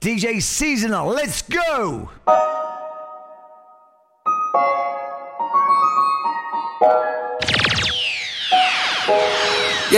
[0.00, 2.08] DJ Seasonal, let's go!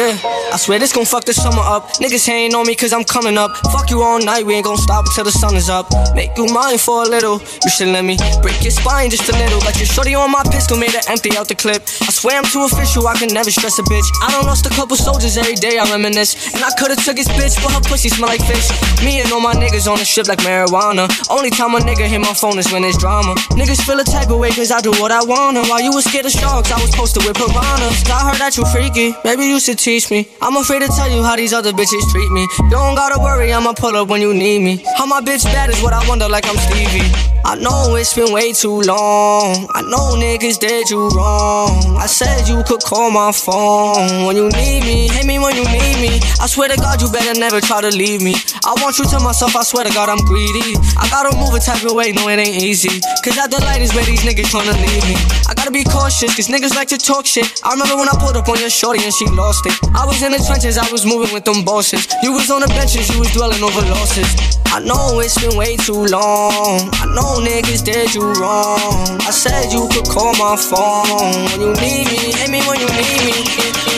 [0.01, 0.17] Yeah,
[0.49, 1.93] I swear this gon' fuck the summer up.
[2.01, 3.53] Niggas hating on me cause I'm coming up.
[3.69, 5.93] Fuck you all night, we ain't gon' stop till the sun is up.
[6.17, 7.37] Make you mine for a little.
[7.37, 9.61] You should let me break your spine just a little.
[9.61, 11.85] Got your shorty on my pistol, made it empty out the clip.
[12.09, 14.09] I swear I'm too official, I can never stress a bitch.
[14.25, 16.49] I done lost a couple soldiers every day, I reminisce.
[16.57, 18.73] And I could've took his bitch, but her pussy smell like fish.
[19.05, 21.13] Me and all my niggas on the strip like marijuana.
[21.29, 23.37] Only time a nigga hit my phone is when there's drama.
[23.53, 25.61] Niggas feel a type of way cause I do what I wanna.
[25.69, 28.09] While you was scared of sharks, I was posted with piranhas.
[28.09, 30.29] I heard that you freaky, maybe you should teach me.
[30.41, 32.43] I'm afraid to tell you how these other bitches treat me.
[32.43, 34.85] You don't gotta worry, I'ma pull up when you need me.
[34.97, 37.11] How my bitch bad is what I wonder, like I'm Stevie.
[37.45, 39.67] I know it's been way too long.
[39.75, 41.97] I know niggas did you wrong.
[41.99, 45.09] I said you could call my phone when you need me.
[45.09, 46.21] Hit me when you need me.
[46.39, 48.35] I swear to God, you better never try to leave me.
[48.65, 50.77] I want you to myself, I swear to God, I'm greedy.
[50.95, 53.01] I gotta move a type of way, no, it ain't easy.
[53.25, 55.17] Cause at the light is where these niggas tryna leave me.
[55.49, 57.49] I gotta be cautious, cause niggas like to talk shit.
[57.65, 59.70] I remember when I pulled up on your shorty and she lost it.
[59.95, 62.07] I was in the trenches, I was moving with them bosses.
[62.23, 64.29] You was on the benches, you was dwelling over losses.
[64.73, 66.87] I know it's been way too long.
[66.95, 69.19] I know niggas did you wrong.
[69.27, 72.31] I said you could call my phone when you need me.
[72.39, 73.37] Hit me when you need me.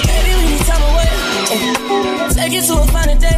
[0.08, 1.10] Baby, we need time away.
[1.52, 2.32] Ay.
[2.32, 3.36] Take it to a finer day.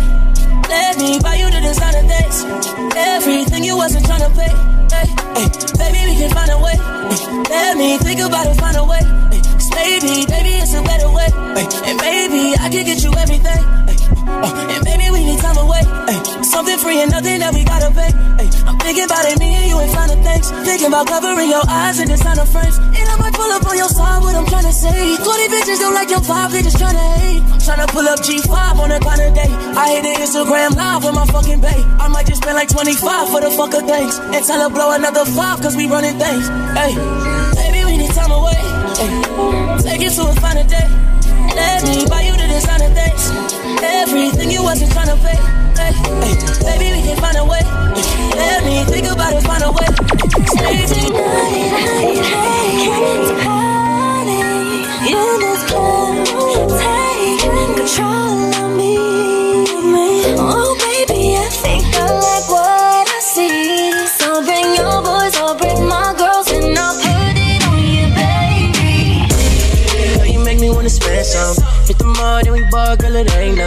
[0.71, 2.47] Let me buy you the designer things.
[2.95, 4.55] Everything you wasn't trying to pay.
[4.95, 5.47] Ay, ay.
[5.75, 6.79] Baby, we can find a way.
[7.51, 9.03] Let me think about it, find a way.
[9.65, 11.29] 'Cause Maybe, maybe it's a better way.
[11.57, 11.65] Ay.
[11.89, 13.63] And maybe I can get you everything.
[14.29, 15.81] Oh, and maybe we need time away.
[16.05, 16.21] Ay.
[16.43, 18.13] Something free and nothing that we gotta pay.
[18.41, 18.49] Ay.
[18.69, 20.53] I'm thinking about it, me and you ain't finding things.
[20.69, 22.77] Thinking about covering your eyes and designer frames.
[22.77, 25.17] And I might pull up on your side, what I'm trying to say.
[25.17, 27.41] 20 bitches don't like your vibe, they just tryna hate.
[27.49, 29.49] I'm tryna pull up G5 on a kind of day.
[29.81, 31.85] I hit the Instagram live with my fucking bae.
[32.05, 34.19] I might just spend like 25 for the fuck of things.
[34.19, 36.45] And tell her blow another five, cause we running things.
[36.77, 36.93] Hey,
[37.57, 38.74] baby, we need time away.
[39.83, 40.89] Take it to a finer day.
[41.55, 43.31] Let me buy you the designer things.
[43.83, 45.37] Everything you wasn't trying to pay.
[45.77, 47.61] Hey, hey, baby, we can find a way.
[47.63, 48.37] Ay.
[48.37, 49.87] Let me think about it, find a way.
[50.57, 52.55] Stay tonight.
[57.77, 58.97] Control of me,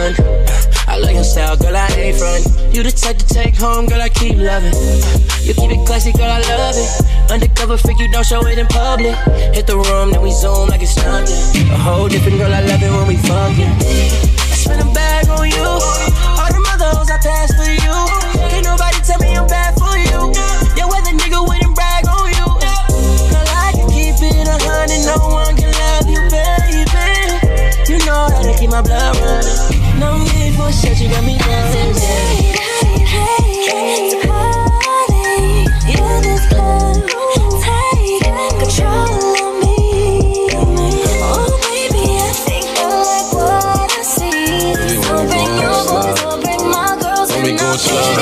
[0.08, 0.68] it.
[0.88, 2.44] I love your style, girl, I ain't front.
[2.74, 4.72] You the type to take home, girl, I keep loving.
[5.44, 6.88] You keep it classy, girl, I love it.
[7.30, 9.14] Undercover freak, you don't show it in public.
[9.52, 11.68] Hit the room, then we zoom like it's nothing.
[11.70, 13.74] A whole different girl, I love it when we fucking.
[14.48, 15.60] I spend a bag on you.
[15.60, 17.94] All the other hoes I pass for you.
[18.48, 20.32] Can't nobody tell me I'm bad for you.
[20.76, 22.48] Yeah, whether nigga wouldn't brag on you.
[23.28, 26.88] Girl, I can keep it a hundred, no one can love you, baby.
[27.92, 29.77] You know how to keep my blood running.
[29.98, 31.94] You got me running.
[47.28, 48.14] When we going slow.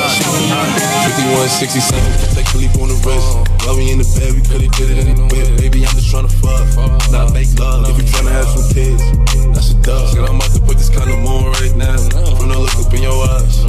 [1.17, 3.25] 5167, take a leap on the wrist.
[3.65, 5.17] While we in the bed, we did it.
[5.57, 6.67] Baby, I'm just tryna fuck,
[7.11, 7.89] not make love.
[7.89, 9.01] If you tryna have some kids,
[9.55, 10.13] that's a dub.
[10.29, 10.56] I'm about
[10.97, 11.97] kind of on right now.
[12.37, 13.65] From the look up in your eyes,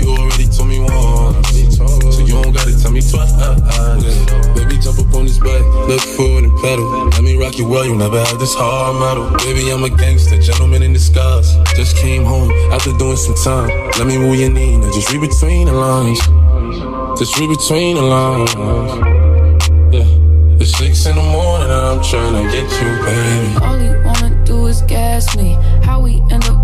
[0.00, 3.32] you already told me once, so you don't gotta tell me twice.
[4.56, 6.88] Baby, jump up on this bike, look forward and pedal.
[7.10, 9.28] Let me rock you well, you never had this hard metal.
[9.44, 11.54] Baby, I'm a gangster, gentleman in disguise.
[11.76, 13.68] Just came home after doing some time.
[13.98, 16.20] Let me move your knee, now just read between the lines.
[17.18, 18.54] Just read between the lines.
[19.92, 23.64] Yeah, it's six in the morning, and I'm trying to get you, baby.
[23.64, 25.58] All you wanna do is gas me.
[25.84, 26.61] How we end up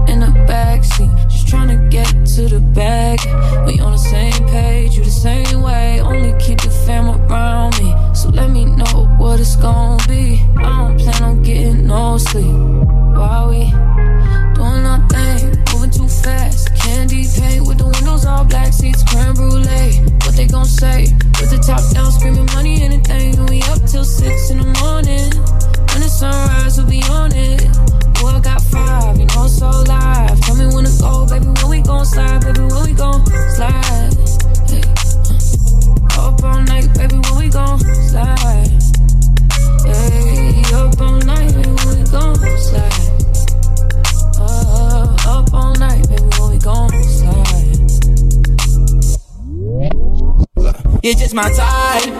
[51.38, 52.10] my time.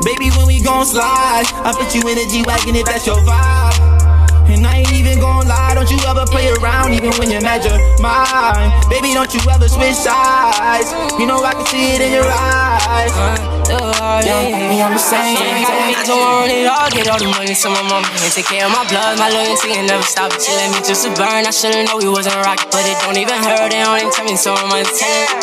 [0.00, 3.76] Baby, when we gon' slide, I put you in a G-Wagon if that's your vibe.
[4.48, 7.76] And I ain't even gon' lie, don't you ever play around, even when you measure
[8.00, 8.72] mine.
[8.88, 10.88] Baby, don't you ever switch sides.
[11.20, 13.12] You know I can see it in your eyes.
[13.68, 15.36] Uh, yeah, me, I'm the same.
[15.36, 18.64] I don't want it all, get all the money, so my mama can take care
[18.64, 19.20] of my blood.
[19.20, 21.44] My loyalty can never stop, you let me just to burn.
[21.44, 23.68] I should've known we wasn't right, but it don't even hurt.
[23.68, 24.80] They only tell me so I'm I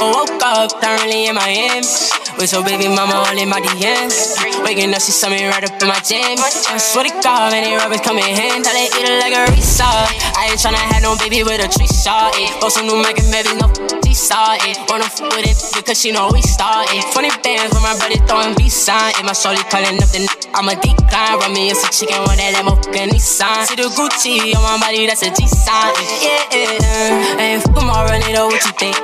[0.01, 2.22] woke up, thoroughly in my ends.
[2.37, 4.37] With your baby mama all in my DMs.
[4.63, 6.37] Waking up, she saw me right up in my gym.
[6.39, 8.65] I swear to God, many rubbers come in hand.
[8.65, 10.09] Tell it eat it like a resort.
[10.35, 12.33] I ain't tryna have no baby with a tree shot.
[12.35, 12.49] It.
[12.59, 13.69] Bought some new Mac and maybe no
[14.03, 14.77] G saw it.
[14.89, 17.01] Wanna f with it because she know we started.
[17.13, 19.13] Funny bands when my brother throwing B sign.
[19.17, 21.37] If my shorty calling up, then I'ma decline.
[21.37, 23.65] Run me some chicken with that limo fucking Nissan.
[23.65, 25.93] See the Gucci on my body, that's a G sign.
[26.21, 27.37] Yeah, yeah.
[27.37, 28.95] Hey, fuck them all, run it what you think?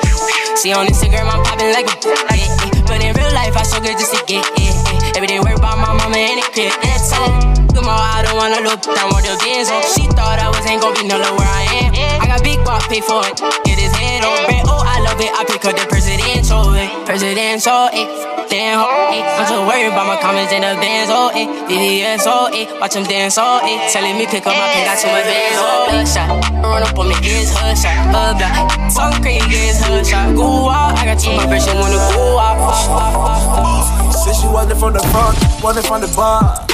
[0.58, 2.79] See on Instagram, I'm popping like a yeah, yeah.
[2.90, 4.74] But in real life, I so good just to get it.
[5.14, 6.74] Every day, worry about my mama and the crib.
[6.74, 9.78] And come on, I don't wanna look down with the Benz on.
[9.78, 11.94] Oh, she thought I wasn't gonna be no where I am.
[12.18, 13.38] I got big guap, pay for it.
[13.62, 14.42] Get his head on.
[14.50, 15.32] Red, oh, love it.
[15.34, 16.90] I pick up the presidential, eh.
[17.06, 18.06] Presidential, eh.
[18.50, 19.22] Damn, oh, eh.
[19.22, 21.46] I'm so worried about my comments in the bands, oh, eh.
[21.70, 22.66] VVS, oh, eh.
[22.80, 23.90] Watch them dance, oh, eh.
[23.90, 25.90] Telling me pick up my pen, got too much bands, oh.
[25.90, 26.30] Bloodshot.
[26.62, 27.98] Run up on me, his hood shot.
[28.14, 28.56] Uh, black.
[28.92, 30.36] So crazy, his hood shot.
[30.36, 30.98] Go out.
[30.98, 34.14] I got too much pressure, wanna go out.
[34.14, 36.70] Say she want it from the front, want it from the back.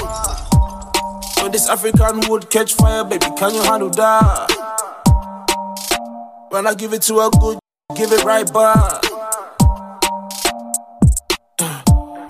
[1.40, 4.52] So this African would catch fire, baby, can you handle that?
[6.50, 7.60] When I give it to her good,
[7.94, 9.04] give it right back.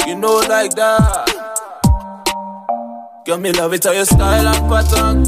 [0.05, 1.31] You know, like that.
[3.25, 5.25] Girl, me love it how your style and pattern.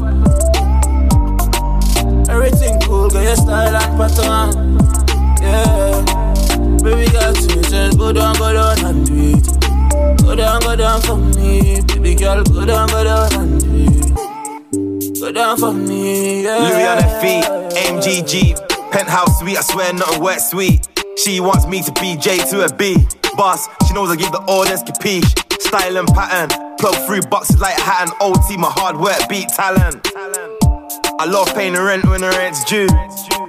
[2.28, 4.78] Everything cool, girl, your style and pattern.
[5.40, 6.04] Yeah.
[6.82, 10.22] Baby, girl, switch and go down, go down and do it.
[10.22, 11.80] Go down, go down for me.
[11.88, 15.20] Baby girl, go down, go down and do it.
[15.20, 16.58] Go down for me, yeah.
[16.58, 17.44] Louis on her feet,
[17.88, 20.86] MGG, penthouse suite, I swear nothing wet sweet.
[21.16, 22.96] She wants me to be J to a B.
[23.36, 25.26] Boss, she knows I give the orders, capiche.
[25.60, 30.06] Style and pattern, plug through boxes like hat and OT, my hard work beat talent.
[31.20, 32.86] I love paying the rent when the rent's due.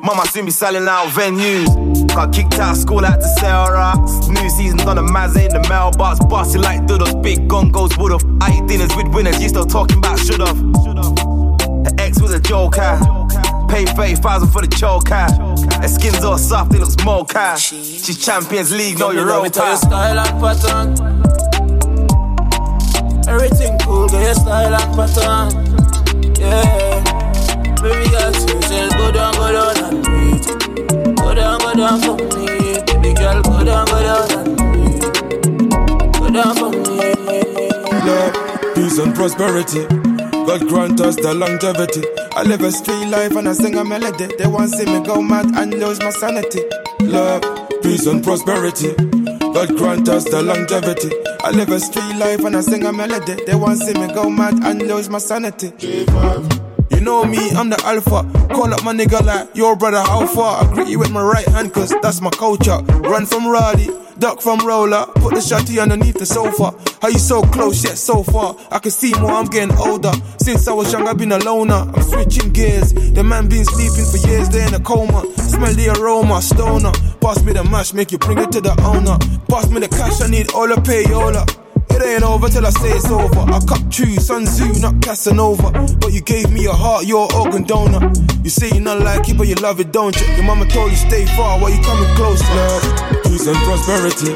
[0.01, 1.67] Mama soon be selling out venues.
[2.07, 4.27] Got kicked out of school, to sell rocks.
[4.27, 6.19] New season's on the Mazza in the mailbox.
[6.25, 8.23] Bossy like doodles, big gongos would've.
[8.41, 10.57] I eat dinners with winners, you still talking about should've.
[11.85, 12.99] Her ex was a joker.
[13.69, 15.27] Paid 30,000 for the choker.
[15.79, 17.69] Her skin's all soft, it looks more cash.
[17.69, 20.97] She's Champions League, know Girl, me your love role it how your style and pattern.
[23.29, 25.51] Everything cool, girl, your style and pattern.
[26.39, 27.03] Yeah.
[27.81, 31.13] Baby girl, switch and go down, go down and do.
[31.15, 32.45] Go down, go down for me.
[32.87, 36.19] Baby girl, go down, go down and do.
[36.19, 37.13] Go down for me.
[38.03, 38.33] love,
[38.73, 39.98] peace and prosperity.
[40.49, 42.01] God grant us the longevity.
[42.31, 44.35] I live a street life and I sing a melody.
[44.35, 46.61] They want see me go mad and lose my sanity.
[47.01, 47.43] Love,
[47.83, 48.95] peace and prosperity.
[49.53, 51.11] God grant us the longevity.
[51.43, 53.37] I live a street life and I sing a melody.
[53.45, 55.71] They want see me go mad and lose my sanity.
[56.91, 58.23] You know me, I'm the alpha.
[58.53, 60.63] Call up my nigga like, yo brother, how far?
[60.63, 62.77] I greet you with my right hand, cause that's my culture.
[63.07, 65.05] Run from Roddy, duck from roller.
[65.15, 66.73] Put the shotty underneath the sofa.
[67.01, 68.55] How you so close yet so far?
[68.71, 70.11] I can see more, I'm getting older.
[70.37, 71.89] Since I was young, I've been a loner.
[71.93, 72.93] I'm switching gears.
[72.93, 75.23] The man been sleeping for years, they in a coma.
[75.37, 76.91] Smell the aroma, stoner.
[77.21, 79.17] Pass me the mash, make you bring it to the owner.
[79.47, 81.45] Pass me the cash, I need all the payola.
[81.99, 83.43] It ain't over till I say it's over.
[83.51, 85.71] I cut true, Sun Tzu, not Casanova.
[85.99, 87.99] But you gave me a heart, you're an organ donor.
[88.41, 90.25] You say you're not like it, but you love it, don't you?
[90.39, 92.83] Your mama told you stay far, why you coming close, Love,
[93.27, 94.31] peace and prosperity.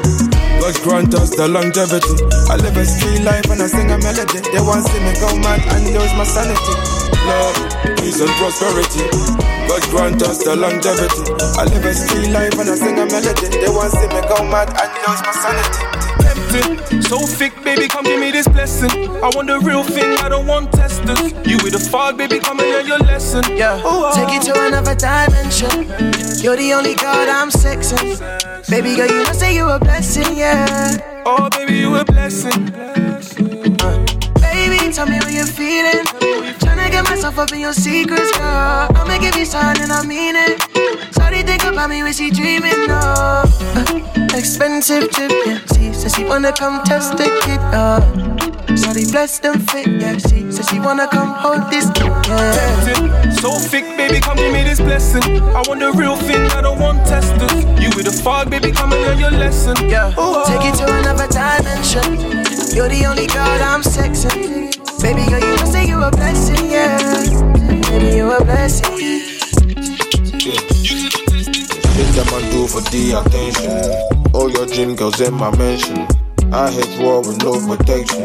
[0.60, 2.14] God grant us the longevity.
[2.52, 4.44] I live a street life and I sing a melody.
[4.44, 6.74] They want to see me go mad and lose my sanity.
[7.24, 7.56] Love,
[7.96, 9.08] peace and prosperity.
[9.72, 11.32] God grant us the longevity.
[11.56, 13.48] I live a street life and I sing a melody.
[13.48, 16.13] They want to see me go mad and lose my sanity.
[16.54, 18.90] So thick, baby, come give me this blessing.
[18.90, 21.32] I want the real thing, I don't want testers.
[21.44, 23.42] You with the fog, baby, come and learn your lesson.
[23.56, 24.68] Yeah, oh, oh, take it to oh.
[24.68, 25.82] another dimension.
[26.42, 28.20] You're the only God I'm sexing.
[28.70, 31.22] Baby girl, you must say you a blessing, yeah.
[31.26, 32.70] Oh, baby, you a blessing.
[32.70, 33.53] Baby,
[34.94, 36.04] tell me what you're feeling.
[36.62, 38.88] Tryna get myself up in your secrets, girl.
[38.94, 40.62] I'ma give you something and I mean it.
[41.12, 43.00] Sorry, think about me when she dreaming, no.
[43.02, 43.44] Uh,
[44.34, 45.58] expensive trip, yeah.
[45.74, 47.98] She says she wanna come test the kid, uh.
[48.76, 50.16] Sorry, bless them fit, yeah.
[50.16, 53.30] She says she wanna come hold this kid, yeah.
[53.30, 55.42] So thick, baby, come give me this blessing.
[55.58, 57.64] I want the real thing, I don't want testers.
[57.82, 59.74] You with the fog, baby, come and learn your lesson.
[59.88, 60.14] Yeah,
[60.46, 62.44] take it to another dimension.
[62.76, 64.83] You're the only girl I'm sexing.
[65.04, 66.96] Baby girl, you know say you a blessing, yeah.
[67.90, 69.20] Baby, you a blessing, yeah.
[71.92, 74.32] Things that man do for the attention.
[74.32, 76.08] All your dream girls in my mention.
[76.54, 78.24] I hit war with no protection.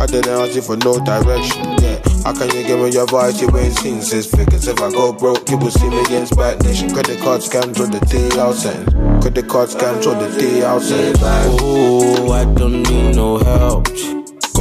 [0.00, 1.62] I didn't ask you for no direction.
[1.78, 3.40] Yeah, how can you give me your voice?
[3.40, 4.66] You ain't seen six figures.
[4.66, 6.92] If I go broke, you will see me against bad nation.
[6.92, 8.90] Credit card scams on the day I'll send.
[9.22, 11.16] Credit card scams on the day I'll send.
[11.22, 13.86] Oh, I don't need no help.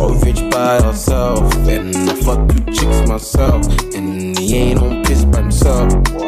[0.10, 5.42] Rich by herself, and I fuck two chicks myself, and he ain't on piss by
[5.42, 6.27] himself.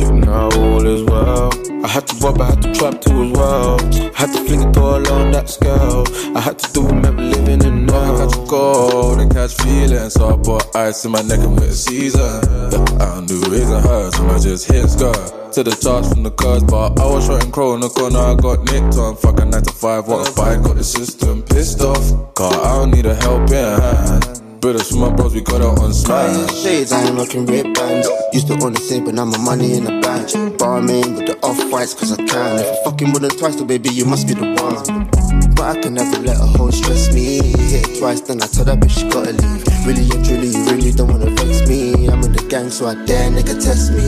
[0.00, 1.50] Now all is well.
[1.84, 3.80] I had to rob, I had to trap too as well.
[3.80, 6.04] I had to fling it all on that scale.
[6.36, 8.14] I had to do remember living in now.
[8.14, 9.28] I got to go uh-huh.
[9.28, 12.20] to catch feelings, so I bought ice in my neck and with a season.
[12.20, 15.52] Yeah, I don't do raising hers, so I just hit skirt.
[15.52, 18.34] To the charge from the cars, but I was shooting crow in the corner, I
[18.34, 19.16] got nicked on.
[19.16, 22.34] Fucking 9 to 5, what a bike, got the system pissed off.
[22.34, 24.45] Car, I don't need a helping hand.
[24.60, 26.52] Brothers from my bros, we got it on smash.
[26.62, 28.08] Shades, I ain't rocking red bands.
[28.32, 30.58] Used to own the same, but now my money in the bank.
[30.58, 32.58] Barmaid with the off whites, cause I can.
[32.58, 35.54] If I fucking more than twice, then baby, you must be the one.
[35.54, 37.36] But I can never let a hoe stress me.
[37.42, 39.86] Hit it twice, then I tell that bitch she gotta leave.
[39.86, 42.08] Really and truly, you really don't wanna vex me.
[42.08, 44.02] I'm in the gang, so I dare nigga test me.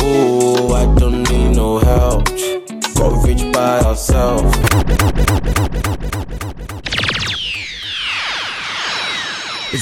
[0.00, 2.26] Oh, I don't need no help.
[2.94, 4.46] Got rich by herself.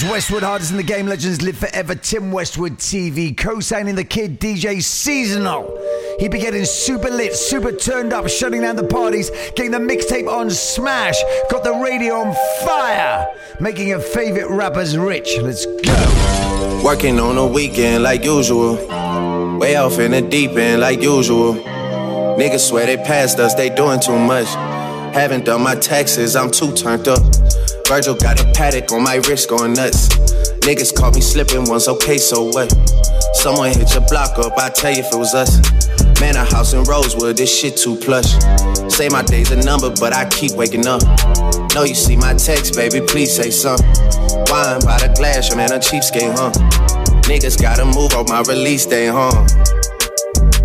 [0.00, 1.06] It's Westwood hardest in the game.
[1.06, 1.96] Legends live forever.
[1.96, 5.76] Tim Westwood TV co-signing the kid DJ seasonal.
[6.20, 10.32] He be getting super lit, super turned up, shutting down the parties, getting the mixtape
[10.32, 11.16] on smash,
[11.50, 13.26] got the radio on fire,
[13.58, 15.36] making your favorite rappers rich.
[15.42, 16.80] Let's go.
[16.84, 18.76] Working on a weekend like usual.
[19.58, 21.54] Way off in the deep end like usual.
[21.54, 24.46] Niggas swear they passed us, they doing too much.
[25.12, 27.47] Haven't done my taxes, I'm too turned up.
[27.88, 30.08] Virgil got a Patek on my wrist going nuts.
[30.60, 32.70] Niggas caught me slipping once, okay, so what?
[33.32, 35.56] Someone hit your block up, I tell you if it was us.
[36.20, 38.28] Man, a house in Rosewood, this shit too plush.
[38.92, 41.00] Say my day's a number, but I keep waking up.
[41.74, 43.86] Know you see my text, baby, please say something.
[44.52, 46.52] Wine by the glass, your man a cheapskate, huh?
[47.24, 49.32] Niggas gotta move on my release day, huh?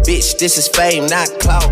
[0.04, 1.72] Bitch, this is fame, not clout.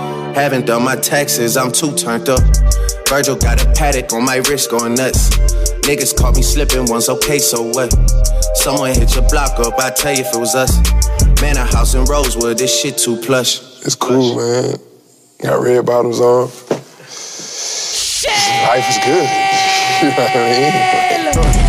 [0.35, 2.39] Haven't done my taxes, I'm too turned up.
[3.07, 5.29] Virgil got a Patek on my wrist going nuts.
[5.81, 7.91] Niggas caught me slipping once, okay, so what?
[8.55, 10.71] Someone hit your block up, I tell you if it was us.
[11.41, 13.59] Man, a house in Rosewood, this shit too plush.
[13.85, 14.75] It's cool, man.
[15.41, 16.47] Got red bottoms on.
[17.09, 18.31] Shit.
[18.67, 19.27] Life is good.
[20.01, 21.20] you know what I mean?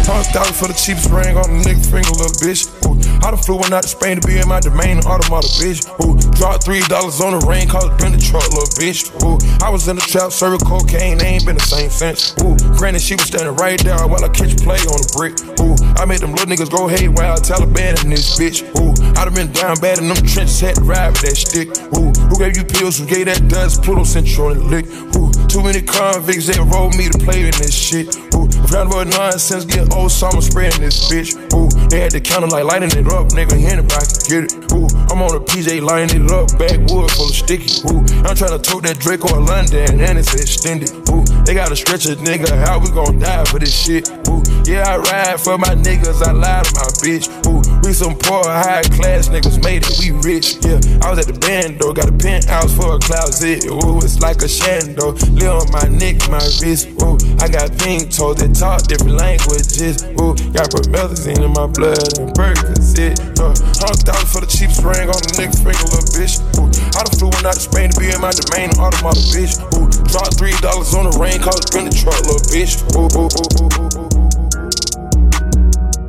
[0.02, 2.68] Hundred thousand for the cheapest ring on the nigga finger, little bitch.
[2.84, 5.86] Ooh, I done flew one out to Spain to be in my domain, automata, bitch.
[6.02, 9.08] Ooh, dropped three dollars on the rain, called it been the truck, little bitch.
[9.22, 12.34] Ooh, I was in the trap, serving cocaine, they ain't been the same since.
[12.42, 15.38] Ooh, granted, she was standing right there while I catch play on the brick.
[15.62, 18.66] Ooh, I made them little niggas go haywire, Taliban in this bitch.
[18.82, 21.70] Ooh, I done been down bad in them trenches, had to ride with that stick.
[21.94, 22.98] Ooh, who gave you pills?
[22.98, 23.82] Who gave that dust?
[23.82, 24.86] Pluto on the lick.
[25.14, 28.16] Ooh, too many convicts that rolled me to play in this shit.
[28.34, 31.36] Ooh, round about nonsense, get old summer spreading this bitch.
[31.54, 33.52] Ooh, they had the counter like lighting it up, nigga.
[33.52, 34.72] Anybody can get it.
[34.72, 37.84] Ooh, I'm on a PJ lighting it up, backwood full of sticky.
[37.92, 40.90] Ooh, I'm trying to tote that Drake or London and it's extended.
[41.12, 44.08] Ooh, they gotta stretch a nigga How we gon' die for this shit.
[44.28, 47.28] Ooh, yeah, I ride for my niggas, I lie to my bitch.
[47.46, 50.56] Ooh, we some poor, high class niggas made it, we rich.
[50.64, 53.66] Yeah, I was at the band though, got a penthouse for a closet.
[53.66, 56.88] Ooh, it's like a shando, live on my neck, my wrist.
[57.02, 59.81] Ooh, I got pink toes that talk different languages.
[59.82, 63.18] Ooh, got promethazine in my blood and Percocet.
[63.34, 63.50] Uh,
[63.82, 66.38] hundred thousand for the cheapest ring on the nigga finger, little bitch.
[66.54, 69.58] Ooh, I done flew one out to Spain to be in my domain, automata, bitch.
[69.74, 72.78] Ooh, dropped three dollars on the rain, it been the truck, little bitch.
[72.94, 74.06] Ooh, ooh, ooh, ooh, ooh, ooh.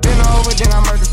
[0.06, 1.13] Been over, then I murder.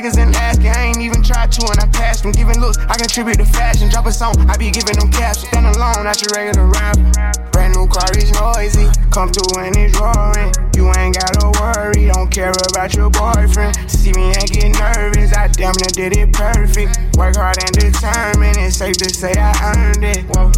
[0.00, 0.72] in last year.
[0.72, 2.32] I ain't even tried to and I passed them.
[2.32, 3.90] Giving looks, I contribute to fashion.
[3.90, 5.46] Drop a song, I be giving them caps.
[5.46, 7.04] Stand alone, not your regular rapper.
[7.52, 8.88] Brand new car is noisy.
[9.12, 10.52] Come through and it's roaring.
[10.74, 13.76] You ain't gotta worry, don't care about your boyfriend.
[13.90, 16.96] See me and get nervous, I damn near did it perfect.
[17.16, 20.24] Work hard and determined, it's safe to say I earned it.
[20.32, 20.50] Whoa,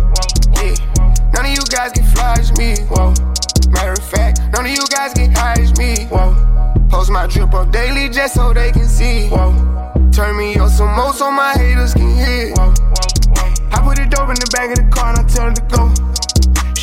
[0.62, 0.78] yeah.
[1.34, 2.78] None of you guys can flash me.
[2.86, 3.10] Whoa.
[3.70, 6.06] Matter of fact, none of you guys get high as me.
[6.06, 6.71] Whoa.
[6.92, 9.30] Post my drip up daily just so they can see.
[9.30, 9.50] Whoa.
[10.12, 12.52] Turn me up some more so my haters can hear.
[12.52, 12.74] Whoa.
[13.72, 15.62] I put a dope in the back of the car and I tell her to
[15.72, 15.88] go.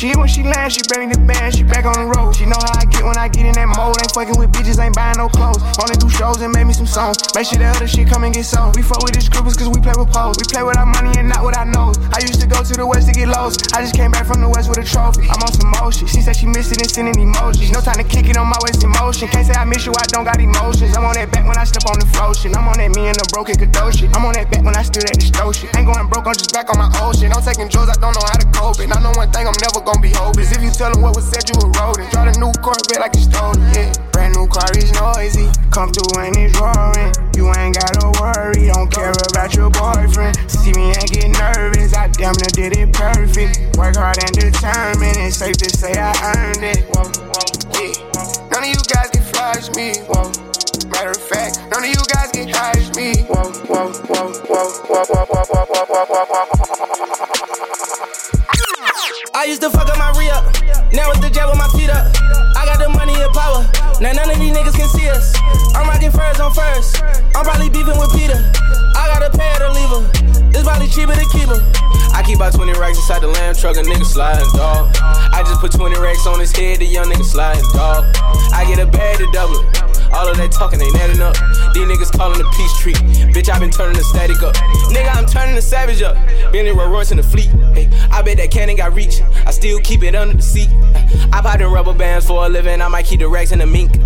[0.00, 2.32] She when she land, she bring the band, she back on the road.
[2.32, 4.00] She know how I get when I get in that mode.
[4.00, 5.60] Ain't fucking with bitches, ain't buying no clothes.
[5.76, 7.20] Only do shows and make me some songs.
[7.36, 8.72] Make sure the other shit come and get sold.
[8.72, 10.40] We fuck with these groupers cause we play with pose.
[10.40, 12.00] We play with our money and not with our nose.
[12.16, 13.76] I used to go to the west to get lost.
[13.76, 15.28] I just came back from the west with a trophy.
[15.28, 16.08] I'm on some motion.
[16.08, 17.68] She said she missed it and sending emojis.
[17.68, 19.28] No time to kick it on my waist in motion.
[19.28, 20.96] Can't say I miss you, I don't got emotions.
[20.96, 22.56] I'm on that back when I step on the flow shit.
[22.56, 24.08] I'm on that me and the broken Kadoshi.
[24.16, 25.68] I'm on that back when I stood at the shit.
[25.76, 27.28] Ain't going broke, I'm just back on my old shit.
[27.28, 28.80] I'm taking drugs, I don't know how to cope.
[28.80, 30.52] And I know one thing, I'm never gonna be hopeless.
[30.52, 32.10] If you tell them what was said, you were rodent.
[32.14, 33.74] Drive a new Corvette like you stole it.
[33.74, 33.90] Yeah.
[34.12, 35.50] Brand new car is noisy.
[35.74, 37.10] Come through and it's roaring.
[37.34, 40.36] You ain't gotta worry, don't care about your boyfriend.
[40.46, 43.76] See me and get nervous, I damn near did it perfect.
[43.78, 46.84] Work hard and determined, it's safe to say I earned it.
[46.94, 47.48] Whoa, whoa,
[47.80, 47.96] yeah.
[48.52, 49.98] None of you guys can flash me.
[50.06, 50.30] Whoa.
[50.90, 53.22] Matter of fact, none of you guys high as me.
[53.24, 56.50] Whoa, whoa, whoa, whoa, whoa, whoa, whoa, whoa, whoa, whoa, whoa,
[59.34, 60.44] I used to fuck up my re up.
[60.92, 62.12] Now it's the jet with my feet up.
[62.56, 63.64] I got the money and power.
[64.00, 65.32] Now none of these niggas can see us.
[65.74, 67.02] I'm rocking furs on first.
[67.36, 68.36] I'm probably beefing with Peter.
[68.96, 70.02] I got a pair to leave her.
[70.52, 71.60] It's probably cheaper to keep her.
[72.12, 74.92] I keep about 20 racks inside the lamb truck, a nigga sliding, dog.
[75.00, 78.04] I just put 20 racks on his head, the young nigga sliding, dog.
[78.52, 79.90] I get a bag to double it.
[80.12, 81.34] All of that talking ain't adding up.
[81.72, 82.96] These niggas calling a peace treat.
[83.30, 84.54] Bitch, I been turning the static up.
[84.90, 86.16] Nigga, I'm turning the savage up.
[86.52, 87.48] Bentley Rolls Royce in the fleet.
[87.74, 89.22] Hey, I bet that cannon got reach.
[89.46, 90.70] I still keep it under the seat.
[91.32, 92.80] I pop in rubber bands for a living.
[92.80, 93.96] I might keep the racks in the mink.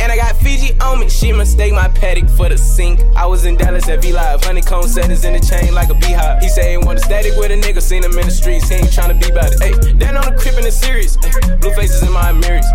[0.00, 1.08] And I got Fiji on me.
[1.08, 3.00] She mistake my Patek for the sink.
[3.16, 4.44] I was in Dallas at V Live.
[4.44, 6.40] Honeycomb settings in the chain like a beehive.
[6.40, 7.82] He say he want a static with a nigga.
[7.82, 8.68] Seen him in the streets.
[8.68, 9.60] He ain't tryna be about it.
[9.62, 11.16] Hey, then on the crib in the series.
[11.60, 12.66] Blue faces in my mirrors.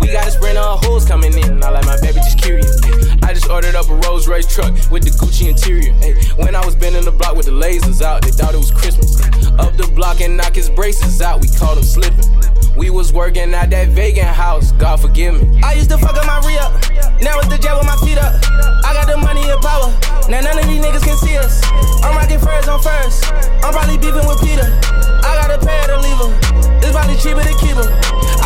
[0.00, 1.62] We got a sprint of hoes coming in.
[1.64, 2.80] I like my baby just curious.
[3.22, 5.92] I just ordered up a Rolls Royce truck with the Gucci interior.
[6.36, 9.20] When I was bending the block with the lasers out, they thought it was Christmas.
[9.58, 12.57] Up the block and knock his braces out, we caught him slipping.
[12.78, 15.60] We was working at that vegan house, God forgive me.
[15.66, 16.78] I used to fuck up my re up,
[17.18, 18.38] now it's the jet with my feet up.
[18.86, 19.90] I got the money and power,
[20.30, 21.58] now none of these niggas can see us.
[22.06, 23.26] I'm rocking furs on first,
[23.66, 24.70] I'm probably beefing with Peter.
[25.26, 26.30] I got a pair to leave her,
[26.78, 27.90] it's probably cheaper to keep her.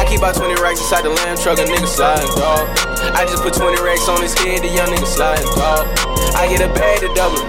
[0.00, 2.64] I keep about 20 racks inside the lamb truck, a nigga sliding, dog.
[3.12, 5.84] I just put 20 racks on his head, the young nigga sliding, dog.
[6.32, 7.44] I get a bag to double.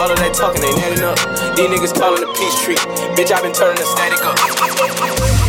[0.00, 1.20] All of that talking ain't adding up.
[1.60, 2.80] These niggas calling the peace tree.
[3.20, 5.41] Bitch, I been turning the static up.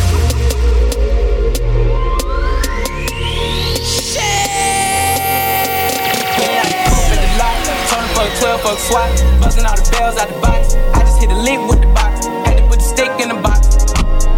[8.40, 9.10] 12 fuck swat.
[9.40, 10.74] Busting all the bells out the box.
[10.94, 12.26] I just hit a lick with the box.
[12.46, 13.68] Had to put the stick in the box.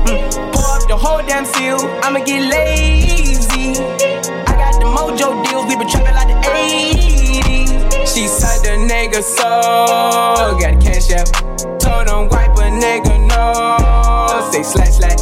[0.07, 0.21] Mm.
[0.53, 1.79] Pour up the whole damn seal.
[2.03, 3.81] I'ma get lazy.
[4.47, 5.67] I got the mojo deals.
[5.67, 8.07] We been trapping like the 80s.
[8.07, 10.57] She said the nigga so.
[10.61, 11.29] Got a cash out.
[11.81, 14.51] Told him wipe a nigga no.
[14.53, 15.21] Say slash slash.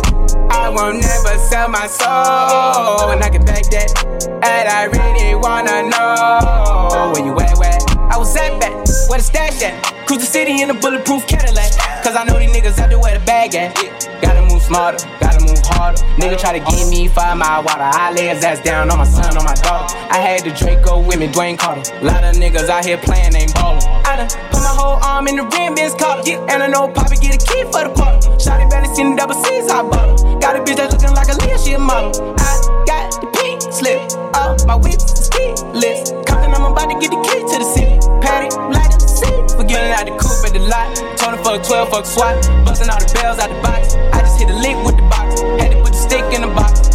[0.50, 3.10] I won't never sell my soul.
[3.10, 3.90] And I can back that.
[4.26, 7.93] And I really wanna know where you at, where?
[8.10, 8.72] I was at back,
[9.08, 10.06] where the stash at?
[10.06, 11.72] Cruise the city in a bulletproof Cadillac.
[12.04, 13.74] Cause I know these niggas out there where the bag at.
[14.20, 16.02] Gotta move smarter, gotta move harder.
[16.20, 17.82] Nigga try to give me five mile water.
[17.82, 19.96] I lay his ass down on my son, on my daughter.
[20.10, 21.82] I had the Draco with me, Dwayne Carter.
[22.04, 23.82] Lot of niggas out here playing, ain't ballin'.
[24.04, 26.22] I done put my whole arm in the rim, bitch collar.
[26.52, 28.20] And I know Poppy get a key for the quarter.
[28.36, 30.38] Shotty barely seen the double C's, I bought her.
[30.38, 32.12] Got a bitch that's looking like a Leah, she a model.
[32.38, 33.33] I got the
[33.74, 33.98] slip,
[34.34, 36.14] uh, my whip is keyless.
[36.26, 37.98] Compton, I'm about to get the key to the city.
[38.22, 39.34] Patty, light up the city.
[39.58, 40.94] Forgetting out the coupe at the lot.
[41.18, 42.38] Her for a 12 fuck swat.
[42.64, 43.96] Busting all the bells out the box.
[44.14, 45.40] I just hit a lick with the box.
[45.58, 46.86] Had to put the stick in the box.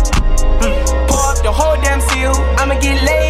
[0.63, 1.07] Mm.
[1.07, 2.33] Pour up the whole damn seal.
[2.57, 3.28] I'ma get lazy.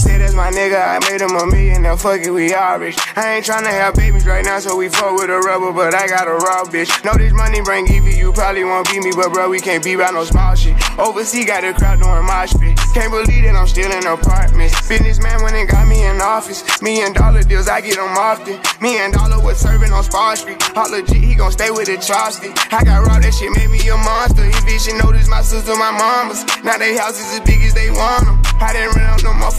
[0.00, 0.80] That's my nigga.
[0.80, 2.96] I made him a millionaire fuck it, we all rich.
[3.14, 6.08] I ain't tryna have babies right now, so we fuck with a rubber, but I
[6.08, 6.88] got a raw bitch.
[7.04, 9.92] Know this money bring Evie, you probably won't beat me, but bro, we can't be
[9.92, 10.76] about no small shit.
[10.98, 12.78] Overseas got the crowd doing my shit.
[12.94, 14.72] Can't believe that I'm still in apartments.
[14.88, 16.64] Businessman went and got me in office.
[16.80, 18.60] Me and Dollar deals, I get them often.
[18.80, 20.56] Me and Dollar was serving on Spar Street.
[20.76, 22.56] All legit, he gon' stay with the chopstick.
[22.72, 24.44] I got raw, that shit made me a monster.
[24.44, 26.44] He bitch notice my sister, my mamas.
[26.64, 28.51] Now they houses as big as they want them.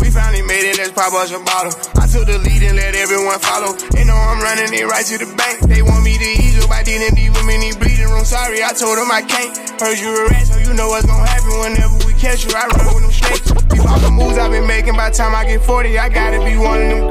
[0.00, 1.76] We finally made it, let's pop us a bottle.
[2.00, 3.76] I took the lead and let everyone follow.
[3.92, 5.60] They know I'm running it right to the bank.
[5.68, 8.24] They want me to ease up, I didn't leave them in bleeding room.
[8.24, 9.52] Sorry, I told them I can't.
[9.76, 12.52] Heard you a so you know what's gonna happen whenever we catch you.
[12.56, 13.48] I run with them snakes.
[13.68, 16.40] These all the moves I've been making by the time I get 40, I gotta
[16.44, 17.04] be one of them.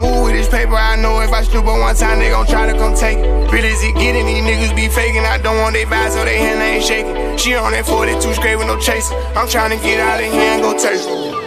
[0.00, 2.66] Move with this paper, I know if I stoop on one time, they gon' try
[2.66, 3.52] to come take it.
[3.52, 5.24] Real as it getting, these niggas be faking.
[5.24, 7.36] I don't want they vibe, so they hand ain't shaking.
[7.38, 9.14] She on that 42 straight with no chaser.
[9.36, 11.41] I'm trying to get out of here and go taste it.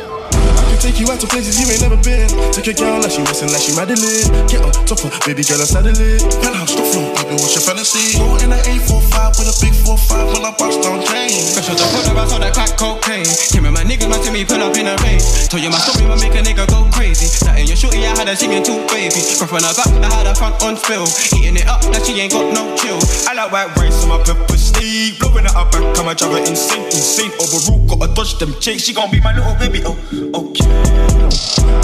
[0.86, 2.30] Take you out to places you ain't never been.
[2.54, 4.30] Take a girl like she missing, like she Madeline.
[4.46, 6.22] Get on top of baby girl, I saddle it.
[6.46, 8.22] Penthouse, stop floor, baby, what's your fantasy?
[8.22, 11.34] Go in an 845 with a big 45 when I bust down drain.
[11.34, 13.26] Special to put around on that crack cocaine.
[13.50, 15.26] Came with my niggas, to me, pull up in a range.
[15.50, 17.34] Told you my story, will make a nigga go crazy.
[17.42, 19.26] That in your shorty, I had her singing too baby.
[19.42, 21.10] From front her back, I had her front on spill.
[21.34, 23.02] Eating it up, now she ain't got no chill.
[23.26, 25.18] I like white rice on my pepper steak.
[25.18, 27.34] Blowing it up back, come and drive her insane, insane.
[27.42, 28.86] Overrule, gotta dodge them chicks.
[28.86, 29.98] She gon' be my little baby, oh,
[30.46, 30.75] okay.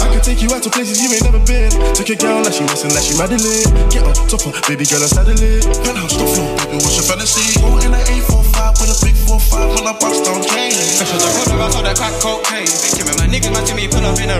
[0.02, 1.70] I can take you out to places you ain't never been.
[1.94, 3.66] Take a girl like she missing, like she Madeline.
[3.90, 5.62] Get on top of baby girl, I saddle it.
[5.84, 7.58] Penthouse, stop floor, baby, what's your fantasy?
[7.60, 10.72] Go in an 845 with a big 45 when I bust down drain.
[10.74, 12.70] Special to put I saw that crack cocaine.
[12.96, 14.38] Came with my niggas, man, to me, pull up in a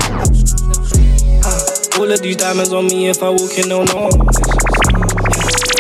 [1.47, 4.11] ah, All of these diamonds on me if I walk in, no no.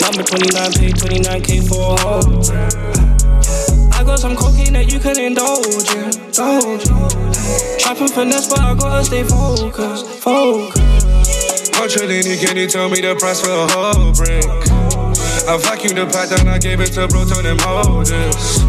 [0.02, 2.22] Number 29, pay 29k for a hoe.
[2.52, 7.31] Ah, I got some cocaine that you can indulge in, indulge in.
[7.78, 11.72] Trapping finesse, but I gotta stay focused, focused.
[11.72, 14.44] Culturally, can you tell me the price for a whole brick?
[15.48, 18.62] I vacuumed the pack, then I gave it to bro, told him hold this.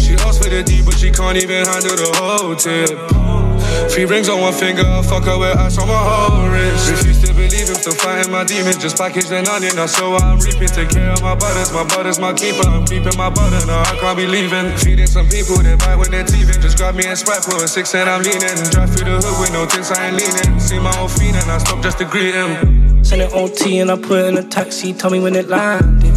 [0.00, 3.45] She asked for the D, but she can't even handle the whole tip.
[3.90, 6.90] Three rings on one finger, fuck her with ice on my whole wrist.
[6.90, 8.76] Refuse to believe him, still fighting my demons.
[8.76, 10.68] Just packaged an onion, I so I'm reaping.
[10.68, 12.66] Take care of my butters, my butters, my keeper.
[12.68, 14.76] I'm keeping my butter, no, I can't be leaving.
[14.78, 16.60] Feeding some people, they bite when they're teething.
[16.60, 18.56] Just grab me and Sprite for a six and I'm leaning.
[18.70, 20.60] Drive through the hood with no tints, I ain't leaning.
[20.60, 23.04] See my old fiend and I stop just to greet him.
[23.04, 26.14] Send it OT and I put in a taxi, tell me when it landed.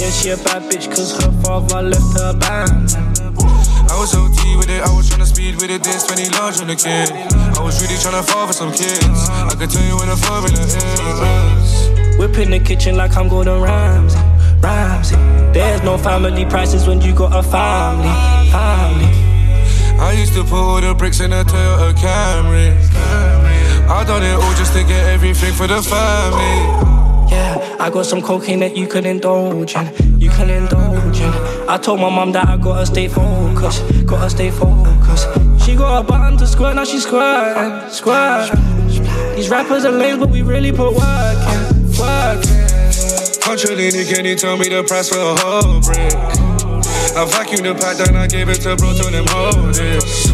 [0.00, 3.11] Yeah, she a bad bitch, cause her father left her abandoned.
[4.02, 6.66] I was OT with it, I was tryna speed with it, this 20 large on
[6.66, 7.12] the kid.
[7.54, 9.30] I was really tryna fall for some kids.
[9.30, 12.18] I could tell you when the formula is.
[12.18, 14.18] Whip in the kitchen like I'm Gordon Ramsay,
[14.58, 15.14] Ramsay.
[15.54, 18.10] There's no family prices when you got a family,
[18.50, 19.06] family.
[20.02, 22.74] I used to put all the bricks in a Toyota Camry.
[23.88, 27.11] I done it all just to get everything for the family.
[27.32, 30.20] Yeah, I got some cocaine that you can indulge in.
[30.20, 31.32] You can indulge in.
[31.66, 33.82] I told my mom that I gotta stay focused.
[34.04, 35.28] Gotta stay focused.
[35.64, 37.88] She got a button to squirt, now she's squirting.
[37.90, 38.60] Squirting.
[39.34, 41.62] These rappers are lame, but we really put work in.
[41.98, 43.40] Work in.
[43.40, 46.12] Culturally, can you tell me the price for a whole brick?
[47.16, 50.28] I vacuumed the pack, then I gave it to bro, told him hold this.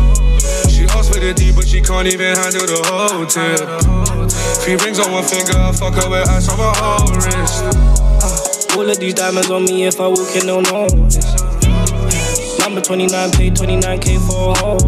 [0.75, 4.08] She asked for the D, but she can't even handle the whole tip.
[4.63, 7.65] Three rings on one finger, I fuck her with ice on my whole wrist.
[8.21, 11.25] Uh, all of these diamonds on me if I walk in, they'll notice.
[12.59, 14.79] Number 29, pay 29k for a hoe.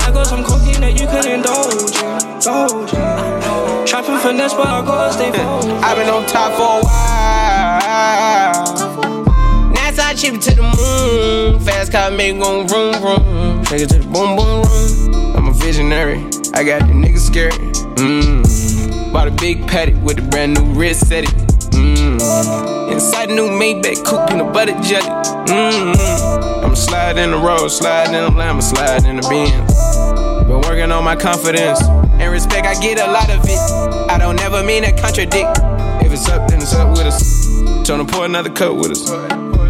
[0.00, 2.18] I got some cocaine that you can indulge in.
[2.38, 3.86] Indulge in.
[3.86, 5.68] Trapping finesse, but I gotta stay focused.
[5.68, 8.64] I've been on top for a while.
[9.74, 11.60] NASA chip it to the moon.
[11.60, 13.64] Fast car make it go vroom vroom.
[13.64, 15.36] Take it to the boom boom room.
[15.36, 16.37] I'm a visionary.
[16.54, 17.52] I got the niggas scared.
[17.96, 19.12] Mmm.
[19.12, 21.30] Bought a big Patek with a brand new wrist set it.
[21.70, 22.92] Mmm.
[22.92, 25.08] Inside a new Maybach coupe peanut butter jelly.
[25.46, 26.64] Mmm.
[26.64, 30.46] I'm sliding in the road, sliding in the lamb, slide in the Benz.
[30.48, 32.66] Been working on my confidence and respect.
[32.66, 34.10] I get a lot of it.
[34.10, 35.58] I don't ever mean to contradict.
[36.04, 37.46] If it's up, then it's up with us.
[37.86, 39.10] Tryna pour another cup with us.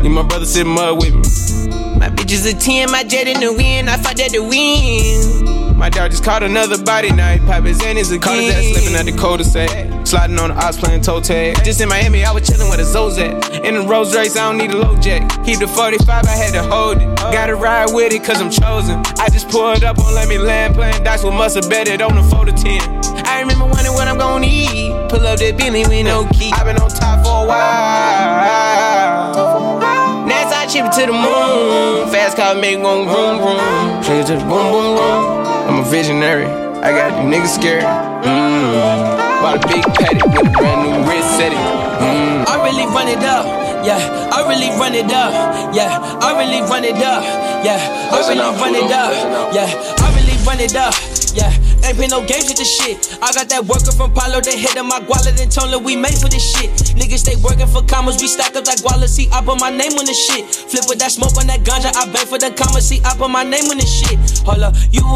[0.02, 1.98] Need my brother sit mud with me.
[1.98, 3.90] My bitch is a 10, my jet in the wind.
[3.90, 5.67] I fought at the win.
[5.78, 8.20] My dog just caught another body, now he pop his Xannies again.
[8.20, 9.70] Caught his ass slipping at the cul-de-sac.
[10.04, 11.62] Sliding on the ops playing toe tag.
[11.64, 13.64] Just in Miami, I was chilling with a Zozak.
[13.64, 15.30] In the Rolls Royce, I don't need a low jack.
[15.44, 17.14] Keep the 45, I had to hold it.
[17.16, 18.98] Gotta ride with it, cause I'm chosen.
[19.20, 22.24] I just pulled up on Let Me Land, playing dice with muscle betted on the
[22.24, 22.80] 4 to 10.
[23.24, 24.90] I remember wondering what I'm gonna eat.
[25.08, 26.50] Pull up that Bentley with no key.
[26.54, 29.57] I've been on top for a while.
[30.68, 32.12] Chip it to the moon.
[32.12, 34.02] Fast car make go vroom vroom.
[34.04, 35.48] Straight to the boom boom boom.
[35.64, 36.44] I'm a visionary.
[36.84, 37.84] I got you niggas scared.
[37.84, 38.76] Mm.
[39.40, 41.56] Bought a big Patek with a brand new wrist setting.
[41.56, 42.44] Mm.
[42.44, 43.46] I really run it up.
[43.80, 43.96] Yeah,
[44.28, 45.32] I really run it up.
[45.74, 47.24] Yeah, I really run it up.
[47.64, 47.80] Yeah,
[48.12, 49.54] I really run it up.
[49.54, 51.17] Yeah, I really run it up.
[51.38, 51.54] Yeah.
[51.86, 52.98] Ain't been no games with this shit.
[53.22, 56.18] I got that worker from Palo, the head of my guala, then told we made
[56.18, 56.68] for this shit.
[56.98, 59.94] Niggas stay working for commas, we stack up that guala, see, I put my name
[59.94, 60.44] on this shit.
[60.50, 63.30] Flip with that smoke on that ganja, I beg for the commas, see, I put
[63.30, 64.18] my name on this shit.
[64.42, 65.06] Hold up, you,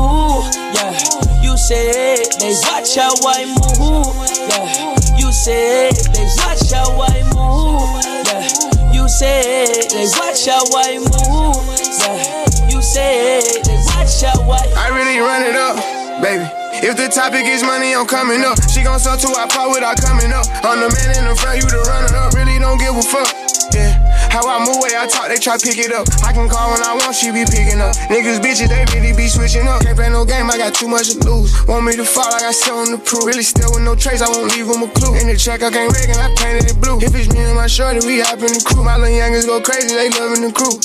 [0.72, 0.94] yeah,
[1.42, 4.14] you said they watch how I move,
[4.46, 5.18] yeah.
[5.18, 7.98] You said they watch how I move,
[8.30, 8.94] yeah.
[8.94, 11.58] You said they watch how I move,
[11.98, 12.70] yeah.
[12.70, 14.62] You said they watch how I.
[14.78, 15.76] I really run it up,
[16.22, 16.46] baby.
[16.87, 18.56] If the topic is money, I'm coming up.
[18.70, 20.46] She gon' sell to our part without coming up.
[20.62, 22.32] I'm the man in the front, you the runner up.
[22.32, 23.28] Really don't give a fuck.
[23.74, 23.98] Yeah.
[24.30, 26.06] How I move, I talk, they try pick it up.
[26.22, 27.90] I can call when I want, she be picking up.
[28.06, 29.82] Niggas, bitches, they really be switching up.
[29.82, 31.50] Can't play no game, I got too much to lose.
[31.66, 33.26] Want me to fall, I got something to prove.
[33.26, 35.18] Really still with no trace, I won't leave them a clue.
[35.18, 37.02] In the check, I can't and I painted it blue.
[37.02, 38.84] If it's me and my shorty, we hop in the crew.
[38.84, 40.78] My little youngers go crazy, they loving the crew.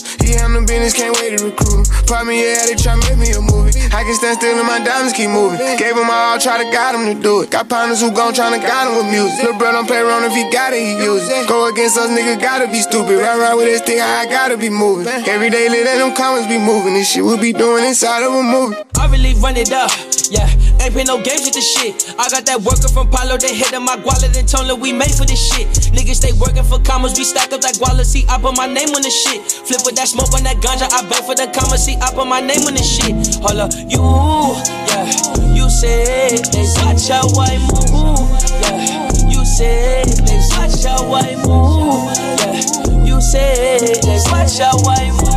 [0.48, 3.42] I'm the business, can't wait to recruit Pop me, yeah, they try make me a
[3.44, 3.76] movie.
[3.92, 5.60] I can stand still and my diamonds keep moving.
[5.76, 7.52] Gave them my all, try to guide them to do it.
[7.52, 9.44] Got partners who gon' tryna guide them with music.
[9.44, 11.48] Lil' bro don't play around if he got it, he use it.
[11.52, 13.20] Go against us, nigga, gotta be stupid.
[13.20, 15.06] Ride around with this thing, I gotta be moving.
[15.06, 16.94] Every day, let them comments be moving.
[16.94, 18.80] This shit we be doing inside of a movie.
[18.96, 19.92] I really run it up,
[20.32, 20.48] yeah.
[20.80, 22.16] Ain't been no games with this shit.
[22.18, 25.28] I got that worker from Palo, the hit my guala, then told we made for
[25.28, 25.68] this shit.
[25.92, 28.96] Niggas stay working for commas, we stack up that guala, see, I put my name
[28.96, 29.44] on this shit.
[29.44, 32.32] Flip with that smoke on that ganja, I beg for the commas, see, I put
[32.32, 33.12] my name on this shit.
[33.44, 34.00] Hold up, you,
[34.88, 35.04] yeah,
[35.52, 38.24] you said they watch how I move,
[38.64, 39.12] yeah.
[39.28, 42.08] You said they watch how I move,
[42.40, 42.97] yeah.
[43.18, 45.34] You they watch how I move.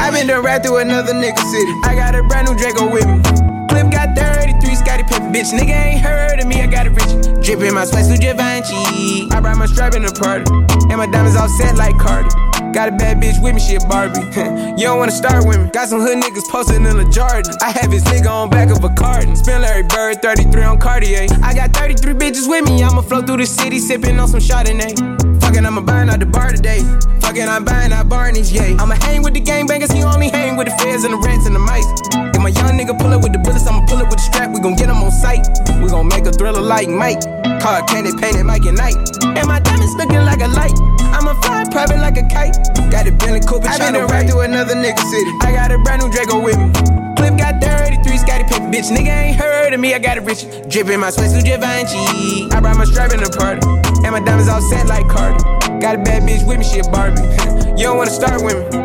[0.00, 1.72] I been done right through another nigga city.
[1.84, 3.22] I got a brand new Draco with me.
[3.70, 5.52] Clip got 33, Scottie Pippen, bitch.
[5.52, 7.46] Nigga ain't heard of me, I got a rich.
[7.46, 9.30] Drippin' my sweat to Givenchy.
[9.30, 10.50] I brought my strap in the party.
[10.90, 12.55] And my diamonds all set like Cardi.
[12.76, 14.20] Got a bad bitch with me, she a Barbie.
[14.76, 15.70] you don't wanna start with me.
[15.70, 17.54] Got some hood niggas posted in the Jordan.
[17.62, 19.34] I have his nigga on back of a carton.
[19.34, 21.26] Spin Larry Bird, 33 on Cartier.
[21.42, 22.82] I got 33 bitches with me.
[22.82, 25.35] I'ma flow through the city, sipping on some Chardonnay.
[25.56, 26.80] Fuckin', I'ma burn out the bar today.
[27.24, 28.76] Fuckin', I'm buying out Barney's, yeah.
[28.78, 31.54] I'ma hang with the gangbangers, he only hang with the feds and the rats and
[31.54, 31.88] the mice.
[32.36, 34.52] If my young nigga pull up with the bullets, I'ma pull up with the strap.
[34.52, 35.48] We gon' get him on sight.
[35.80, 37.24] We gon' make a thriller like Mike.
[37.64, 39.00] Car candy painted Mike and Night.
[39.24, 40.76] And my diamonds looking like a light.
[41.16, 42.52] I'ma fly private like a kite.
[42.92, 45.32] Got a Bentley Cooper, I been to right through another nigga city.
[45.40, 47.05] I got a brand new Draco with me.
[47.16, 48.90] Clip got 33, Scottie Pippen, bitch.
[48.94, 50.44] Nigga ain't heard of me, I got a rich.
[50.68, 52.48] Drippin' my sweat to Givenchy.
[52.52, 53.66] I brought my strap in the party.
[54.04, 55.42] And my diamonds all set like Cardi.
[55.80, 57.20] Got a bad bitch with me, she a Barbie.
[57.76, 58.78] you don't wanna start with me.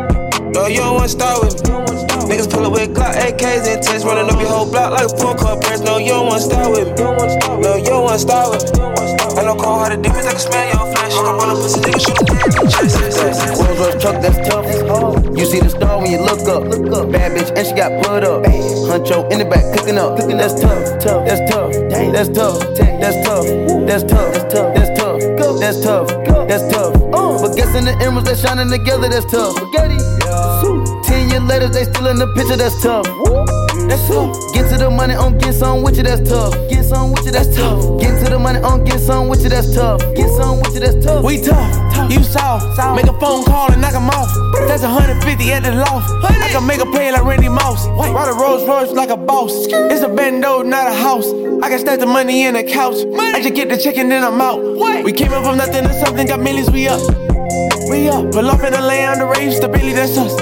[0.52, 2.11] No, you don't wanna start with me.
[2.28, 5.16] Niggas pull up with Glock AKs and tests, running up your whole block like a
[5.16, 5.80] full car press.
[5.80, 7.04] No, you don't wanna start with me.
[7.62, 8.80] No, you don't wanna start with me.
[9.32, 11.12] I know cold hearted demons, I can smell your flesh.
[11.12, 11.28] Uh-huh.
[11.28, 12.24] I'm roll up pussy, nigga, shoot a
[12.68, 12.98] chest.
[13.58, 14.66] Rolls Royce truck, that's tough.
[15.38, 16.64] You see the star when you look up.
[16.64, 17.10] Look up.
[17.10, 18.44] Bad bitch, and she got blood up.
[18.44, 20.16] Huncho in the back, cooking up.
[20.18, 23.46] That's tough, tough, that's tough, that's tough, that's tough,
[23.86, 25.20] that's tough, that's tough, that's tough,
[25.60, 26.08] that's tough,
[26.48, 26.81] that's tough.
[27.42, 29.58] But guessing the emeralds that shining together, that's tough.
[31.02, 33.02] Ten years later, they still in the picture, that's tough.
[33.90, 34.30] That's tough.
[34.54, 36.54] Get to the money on get some with you, that's tough.
[36.70, 38.00] Get some with you, that's tough.
[38.00, 39.98] Get to the money on get some with you, that's tough.
[40.14, 41.24] Get some with you, that's tough.
[41.24, 42.62] We tough, you saw.
[42.94, 44.30] Make a phone call and knock 'em off.
[44.68, 46.14] That's 150 at the loft.
[46.22, 47.88] I can make a play like Randy Moss.
[47.88, 49.66] Ride a Rolls Royce like a boss.
[49.66, 51.26] It's a bando, not a house.
[51.60, 52.98] I can stack the money in the couch.
[53.34, 54.62] I just get the check and then I'm out.
[55.02, 57.00] We came up from nothing to something, got millions, we up.
[57.92, 58.32] We up.
[58.32, 60.32] Pull up in the land, the rave, stability, that's us.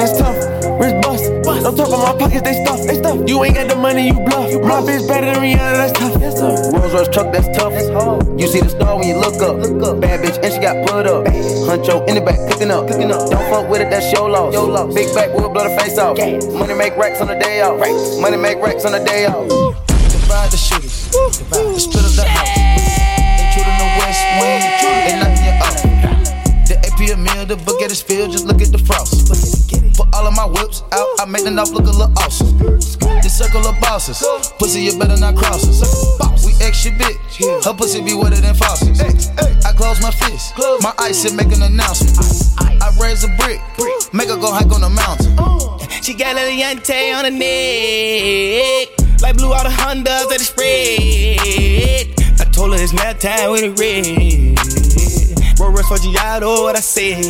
[0.00, 0.34] That's tough.
[0.80, 1.28] Wrist bust.
[1.44, 2.80] Don't talk about my pockets, they stuff.
[2.86, 3.20] They stuff.
[3.28, 4.48] You ain't got the money, you bluff.
[4.64, 6.16] My bitch better than Rihanna, that's tough.
[6.18, 6.72] Yes, sir.
[6.72, 7.76] Rolls Royce truck, that's tough.
[8.40, 9.60] You see the star when you look up.
[10.00, 11.26] Bad bitch, and she got put up.
[11.68, 12.88] Huncho in the back, cooking up.
[12.88, 13.28] Cooking up.
[13.28, 14.54] Don't fuck with it, that's your loss.
[14.54, 14.94] Your loss.
[14.94, 16.16] Big back, we'll blow the face off.
[16.16, 17.76] Money make racks on the day off.
[18.22, 19.46] Money make racks on the day off.
[20.08, 21.12] Divide the shooters.
[21.12, 22.56] The split of the house.
[23.52, 24.64] In the west wing.
[25.04, 25.31] They knocking
[27.02, 28.04] The AP a meal, the book at his.
[28.30, 29.26] Just look at the frost.
[29.96, 32.56] For all of my whips out, I make the knife look a little awesome.
[32.58, 34.22] The circle of bosses,
[34.58, 35.82] pussy you better not cross us.
[36.46, 37.18] We extra big,
[37.66, 39.34] her pussy be wetter than faucets.
[39.66, 42.14] I close my fist, my ice and make an announcement.
[42.60, 43.58] I raise a brick,
[44.14, 45.34] make her go hike on the mountain.
[46.06, 48.94] She got a Yante on her neck.
[49.20, 52.14] Like blue all the Hondas that is spread.
[52.38, 55.01] I told her it's nap time with a red.
[55.70, 57.22] Roll Giotto, what I said.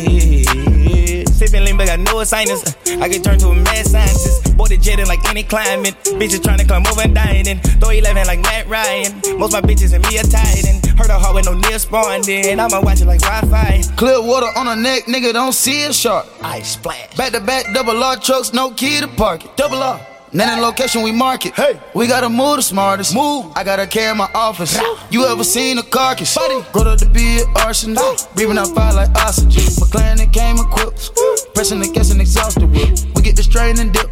[1.27, 2.75] Sipping lean, but I know it's sinus.
[2.87, 4.57] I get turned to a mad scientist.
[4.57, 5.95] Boy, the jetting like any climate.
[6.03, 7.59] Bitches trying to climb over and dying.
[7.79, 9.21] Throw 11 like Matt Ryan.
[9.37, 10.81] Most my bitches and me are tied in.
[10.97, 12.59] Heard a heart with no near spawned in.
[12.59, 13.81] I'ma watch it like Wi-Fi.
[13.95, 16.25] Clear water on her neck, nigga, don't see a shark.
[16.41, 17.15] Ice splash.
[17.15, 19.55] Back to back, double R trucks, no key to park it.
[19.57, 20.12] Double R.
[20.35, 21.53] Now in location we market.
[21.53, 23.13] Hey, we gotta move the smartest.
[23.13, 23.51] Move.
[23.55, 24.75] I gotta carry my office.
[25.11, 26.35] You ever seen a carcass?
[26.35, 26.65] Buddy.
[26.71, 28.15] Brought up to be an arsenal.
[28.33, 29.61] Breathing out fire like oxygen.
[29.77, 31.13] McLaren it came equipped.
[31.53, 32.97] Pressing the gas and exhausted whip.
[33.15, 34.09] We get the strain and dip.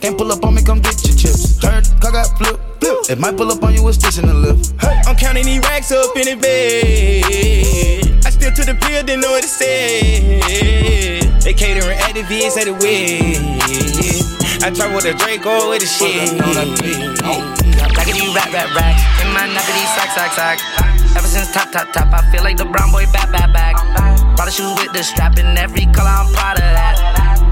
[0.00, 1.58] Can't pull up on me, come get your chips.
[1.60, 2.58] Turn, car got flip.
[3.08, 4.74] It might pull up on you with sticks in the lift.
[4.80, 5.00] Hey.
[5.06, 8.26] I'm counting these racks up in the bed.
[8.26, 11.40] I still to the pill, didn't know what it said.
[11.42, 14.21] They catering at the VS at the way.
[14.62, 16.22] I travel with a Draco with the shit.
[16.22, 16.38] These
[18.30, 19.02] rap, rap, racks.
[19.18, 20.62] In my nappy, sock, sock, sock.
[21.18, 23.74] Ever since top, top, top, I feel like the brown boy back, back, back.
[24.36, 26.94] Brought the shoes with the strap in every color, I'm proud of that.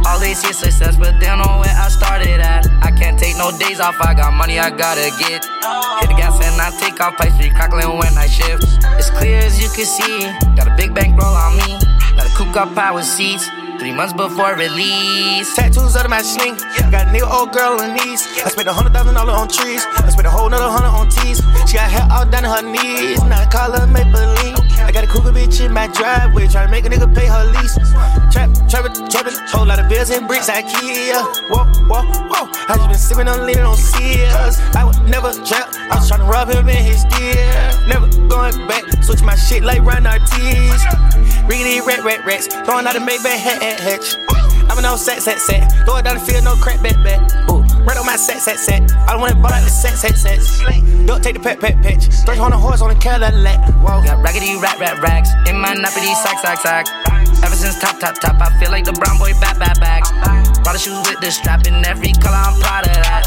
[0.07, 2.70] All they see success, but they don't know where I started at.
[2.79, 5.42] I can't take no days off, I got money I gotta get.
[5.42, 8.62] Hit the gas and I take off, pipe street crackling when I shift.
[9.03, 11.75] It's clear as you can see, got a big bankroll on me.
[12.14, 13.51] Got a coupe got power seats.
[13.81, 15.57] Three months before release.
[15.57, 16.57] Tattoos under my sling.
[16.93, 18.21] Got a new old girl on knees.
[18.45, 19.83] I spent a hundred thousand dollars on trees.
[19.88, 21.40] I spent a whole nother hundred on tees.
[21.66, 23.25] She got hair all down to her knees.
[23.25, 24.69] Now I call her Maybelline.
[24.90, 26.48] I got a cougar bitch in my driveway.
[26.48, 27.79] Try to make a nigga pay her lease.
[28.35, 29.38] Trap, trap, trapping.
[29.46, 30.50] Whole lot of bills and bricks.
[30.50, 31.22] IKEA.
[31.46, 32.50] Whoa, whoa, whoa.
[32.66, 34.59] I just been sipping on leaning on Sears.
[34.74, 35.70] I would never trap.
[35.94, 37.70] I was trying to rob him in his deer.
[37.87, 38.83] Never going back.
[39.05, 40.83] Switch my shit like Ron Artest.
[41.46, 42.48] Riggedy rat, rat, rats.
[42.66, 44.16] Throwing out a Maybach hat, hat, hatch.
[44.68, 45.70] I'm an old set, set, set.
[45.87, 47.20] Throw it down the field, no crack, bet, bet.
[47.48, 47.60] Ooh.
[47.87, 48.93] Right on my set, set, set.
[49.09, 50.61] I don't wanna ball out the set, set, sets.
[51.07, 52.07] Don't take the pet, pet, pitch.
[52.27, 53.59] Three hundred horse on a Cadillac.
[53.81, 54.03] Whoa.
[54.05, 55.31] Got raggedy rat, rat, racks.
[55.49, 56.85] In my nappity, sock, sock, sock.
[57.43, 60.05] Ever since top, top, top, I feel like the brown boy back, back, back.
[60.62, 63.25] Brought the shoes with the strap in every color, I'm proud of that.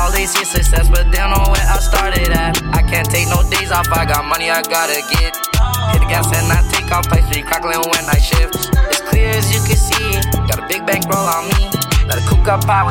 [0.00, 2.56] All they see success, but they don't know where I started at.
[2.72, 5.36] I can't take no days off, I got money I gotta get.
[5.92, 8.56] Hit the gas and I take off, pipe street crackling when I shift.
[8.88, 10.16] It's clear as you can see,
[10.48, 11.68] got a big bankroll on me.
[12.08, 12.88] Let it cook up I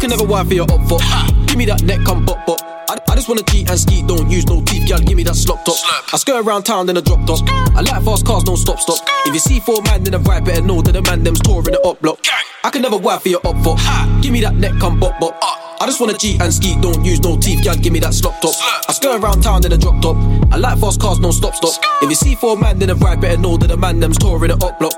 [0.00, 0.98] can never wife for your up for.
[1.46, 2.58] Give me that neck, come bop bop.
[2.88, 4.98] I, I just wanna cheat and ski, don't use no teeth, gal.
[4.98, 5.76] Give me that slop top.
[6.12, 7.46] I skirt around town, then I drop top.
[7.76, 8.98] I like fast cars, don't stop, stop.
[9.26, 11.72] If you see four man then a ride, better know that the man them's touring
[11.76, 12.18] the up block.
[12.64, 13.76] I can never wife for your up for.
[14.22, 15.36] Give me that neck, come bop bop.
[15.82, 17.76] I just wanna cheat and ski, don't use no teeth, gal.
[17.76, 18.54] Give me that slop top.
[18.88, 20.16] I skirt around town, then I drop top.
[20.50, 21.72] I like fast cars, don't stop, stop.
[22.02, 24.48] If you see four man then a ride, better know that the man them's touring
[24.48, 24.92] the up block.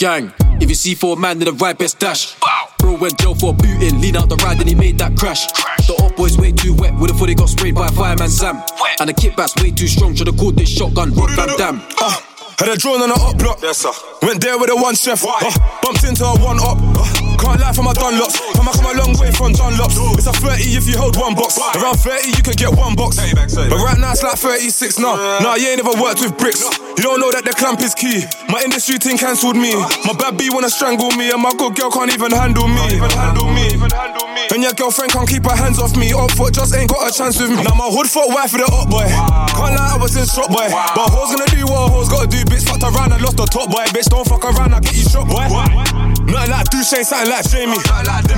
[0.00, 0.32] Gang,
[0.62, 2.34] if you see four man in a ride, best dash.
[2.78, 5.46] Bro went jail for a booting, lean out the ride, then he made that crash.
[5.86, 8.62] The up boys way too wet, would've thought he got sprayed by fireman Sam.
[8.98, 11.82] And the kickback's way too strong, should've called this shotgun, Rob Van Dam.
[12.00, 12.18] Uh,
[12.56, 13.58] had a drone on a up block.
[13.60, 13.92] Yes, sir.
[14.22, 15.22] Went there with a one chef.
[15.22, 15.50] Uh,
[15.82, 16.78] bumped into a one up.
[16.80, 18.36] Uh, can't lie for my Dunlops.
[18.54, 19.96] Come I come a long way from Dunlops.
[20.20, 21.56] It's a 30 if you hold one box.
[21.58, 23.16] Around 30 you could get one box.
[23.16, 25.16] But right now it's like 36 now.
[25.40, 26.60] Nah, you ain't never worked with bricks.
[27.00, 28.28] You don't know that the clamp is key.
[28.52, 29.72] My industry team cancelled me.
[30.04, 33.00] My bad B wanna strangle me, and my good girl can't even handle me.
[33.16, 33.79] handle me.
[34.52, 36.12] And your girlfriend can't keep her hands off me.
[36.12, 37.62] Up foot just ain't got a chance with me.
[37.62, 39.06] Now my hood foot wife for the up boy.
[39.06, 40.66] Can't lie, I was in shop boy.
[40.70, 42.38] But hoes gonna do what a hoes gotta do.
[42.46, 43.84] Bitch fucked around I lost the top boy.
[43.94, 45.46] Bitch don't fuck around, I get you shot boy.
[46.26, 47.78] Nothing like do Shane, something like Jamie.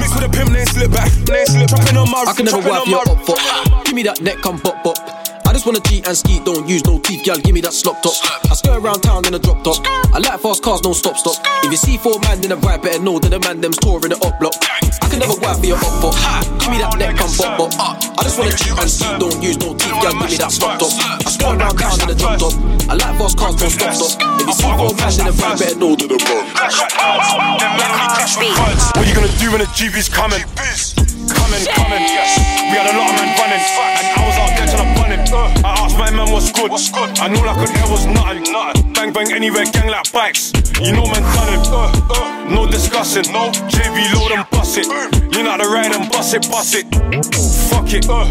[0.00, 1.08] Mix with a pimp, name slip back.
[1.28, 1.68] Name slip.
[1.68, 3.84] Trapping on my I can never trapping wipe on your my- up for.
[3.84, 5.21] Give me that neck, come bop bop.
[5.52, 7.36] I just wanna cheat and ski, don't use no teeth, gal.
[7.36, 8.16] Give me that slop top.
[8.48, 9.84] I skirt around town in a drop top.
[9.84, 11.36] I like fast cars, don't stop stop.
[11.60, 14.16] If you see four man in a ride, better know that the man them's touring
[14.16, 14.56] the up block.
[14.64, 16.16] I can never wipe for your up for.
[16.56, 18.00] Give me that neck, come bop bop.
[18.16, 20.16] I just wanna cheat and ski, don't use no teeth, gal.
[20.16, 20.88] Give me that slop top.
[21.20, 22.56] I skirt around town in a drop top.
[22.88, 24.24] I like fast cars, don't stop stop.
[24.40, 26.48] If you see four man in a ride, better know that the man.
[28.96, 30.40] What you gonna do when the GB's coming?
[31.28, 32.04] Coming, coming.
[32.08, 32.40] Yes.
[32.72, 34.31] We had a lot of men running, and I was
[36.12, 37.18] I asked my man what's good.
[37.20, 38.92] I know like I could hear was nothing.
[38.92, 40.52] Bang bang anywhere, gang like bikes.
[40.80, 42.52] You know man done it.
[42.52, 43.32] No discussing.
[43.32, 44.86] No JB load and bust it.
[45.34, 46.84] You know to ride and bust it, bust it.
[47.70, 48.08] Fuck it.
[48.08, 48.28] Uh.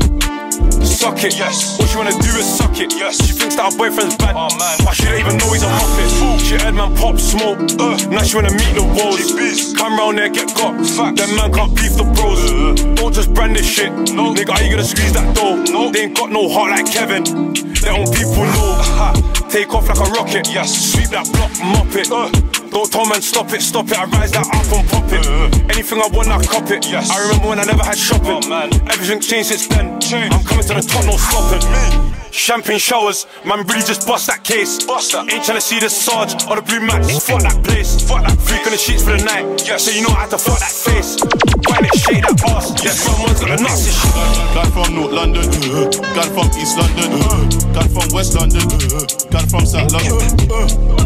[0.85, 1.37] suck it.
[1.37, 1.79] Yes.
[1.79, 2.93] What she wanna do is suck it.
[2.93, 3.17] Yes.
[3.17, 4.35] She thinks that her boyfriend's bad.
[4.37, 4.77] Oh man.
[4.85, 6.39] But she don't even know he's a muppet.
[6.45, 7.57] She heard man pop smoke.
[7.81, 7.97] Uh.
[8.13, 9.73] Now she wanna meet the woes.
[9.73, 10.77] Come round there, get got.
[10.85, 11.17] Fact.
[11.17, 12.37] Them man can't beef the bros.
[12.45, 12.93] Uh.
[12.93, 13.91] Don't just brand this shit.
[14.13, 14.33] No.
[14.33, 15.57] Nigga, how you gonna squeeze that door?
[15.73, 15.89] No.
[15.91, 17.70] They ain't got no heart like Kevin.
[17.89, 19.13] Own people know.
[19.49, 20.47] Take off like a rocket.
[20.53, 20.93] Yes.
[20.93, 22.11] Sweep that block, mop it.
[22.11, 22.50] Uh.
[22.71, 23.99] Don't tell man stop it, stop it.
[23.99, 25.27] I rise that up and pop it.
[25.75, 26.87] Anything I want, I cop it.
[26.89, 27.11] Yes.
[27.11, 28.39] I remember when I never had shopping.
[28.43, 28.71] Oh, man.
[28.87, 29.99] Everything changed since then.
[29.99, 30.33] Change.
[30.33, 31.67] I'm coming to the top, no stopping.
[31.67, 32.15] Me.
[32.31, 34.85] Champagne showers, man really just bust that case.
[34.87, 35.27] Bust that.
[35.27, 37.11] Ain't tryna see the Sarge or the blue max.
[37.27, 37.99] Fuck that place.
[38.07, 38.39] Fuck that.
[38.39, 39.43] Freak on the sheets for the night.
[39.67, 39.83] Yes.
[39.83, 41.19] So you know I had to fuck that face.
[41.67, 42.71] Wind it, shake that ass.
[42.79, 44.15] Yes, someone's got the nuts and shit.
[44.55, 45.43] Guy from North London,
[46.15, 47.19] guy from East London,
[47.75, 48.63] guy from West London,
[49.27, 50.15] guy from South London.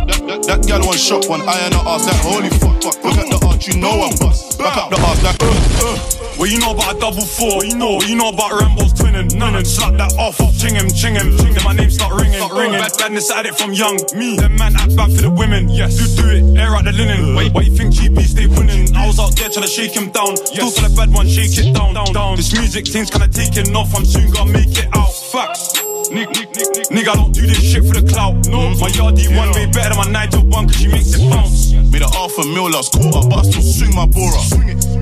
[0.05, 3.03] That, that, that gal one shot, one eye on her ass, like holy fuck, fuck.
[3.03, 4.57] Look at the arch, you know I'm bust.
[4.59, 6.24] Back up the ass, like uh, uh.
[6.37, 7.63] Well, you know about a double four.
[7.63, 9.33] You know, you know about Rambo's twinning.
[9.35, 10.37] None and slap that off.
[10.59, 11.63] Ching him, ching him, ching him.
[11.63, 12.79] My name start ringing, start ringing.
[12.79, 13.95] Bad, badness at it from young.
[14.15, 15.69] Me, them man act bad for the women.
[15.69, 16.59] Yes, do do it.
[16.59, 17.35] Air out the linen.
[17.35, 18.93] Wait, why you think GB stay winning?
[18.95, 20.35] I was out there trying to shake him down.
[20.35, 22.35] Still to the bad one, shake it down, down, down.
[22.35, 23.95] This music thing's kinda taking off.
[23.95, 25.13] I'm soon gonna make it out.
[25.31, 25.75] Facts.
[26.11, 26.87] Nick, Nick, Nick, Nick.
[26.91, 28.35] Nigga, I don't do this shit for the clout.
[28.47, 28.79] No, mm-hmm.
[28.79, 31.73] my yardie one way better than my 9 to 1 cause she makes it bounce.
[31.73, 34.37] Made a half a mil last quarter, but I still swing my bora.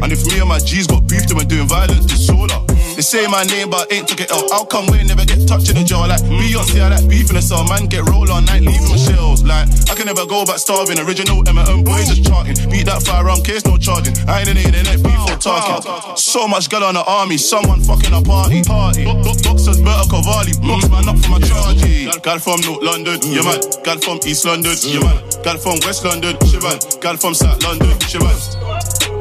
[0.03, 2.59] And if me and my G's got beef, then we're doing violence disorder.
[2.95, 4.45] They say my name, but ain't took it out.
[4.51, 6.05] How come we never get touched in the jaw?
[6.05, 7.65] Like Beyonce, I like beef in the cell.
[7.65, 9.41] Man, get roll all night, leaving my shells.
[9.41, 10.99] Like, I can never go back starving.
[11.01, 12.53] Original M&M boys just charting.
[12.69, 14.13] Beat that firearm case, no charging.
[14.30, 15.82] I ain't in the internet, beef or talking.
[16.17, 18.61] So much girl on the army, someone fucking a party.
[18.61, 19.05] Party.
[19.05, 20.53] Boxers, Berta Cavalli.
[20.61, 22.05] Box man up for my chargy.
[22.21, 23.59] Gal from North London, yeah man.
[23.84, 25.17] Gal from East London, yeah man.
[25.41, 26.78] Gal from West London, she man.
[27.01, 28.38] Gal from South London, she man.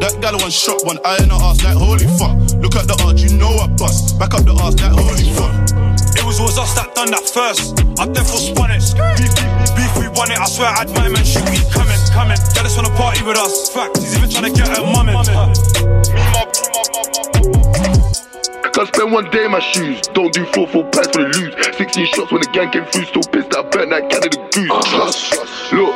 [0.02, 2.34] That gal one shot, one eye in her ass like holy fuck.
[2.58, 4.18] Look at the arch, you know I bust.
[4.18, 5.54] Back up the ass like holy fuck.
[6.18, 7.78] It was always us that done that first.
[8.02, 8.82] I therefore spun it.
[9.14, 10.42] Beef, beef, beef, we won it.
[10.42, 12.34] I swear I had my man shoot We coming, coming.
[12.50, 13.70] Gal just wanna party with us.
[13.70, 15.14] Fact, he's even trying to get her mum in.
[18.74, 20.02] Can't spend one day in my shoes.
[20.18, 21.54] Don't do four four packs for the loot.
[21.78, 23.06] 16 shots when the gang came through.
[23.06, 25.70] Still pissed that I burnt that can of the goose.
[25.70, 25.94] Look,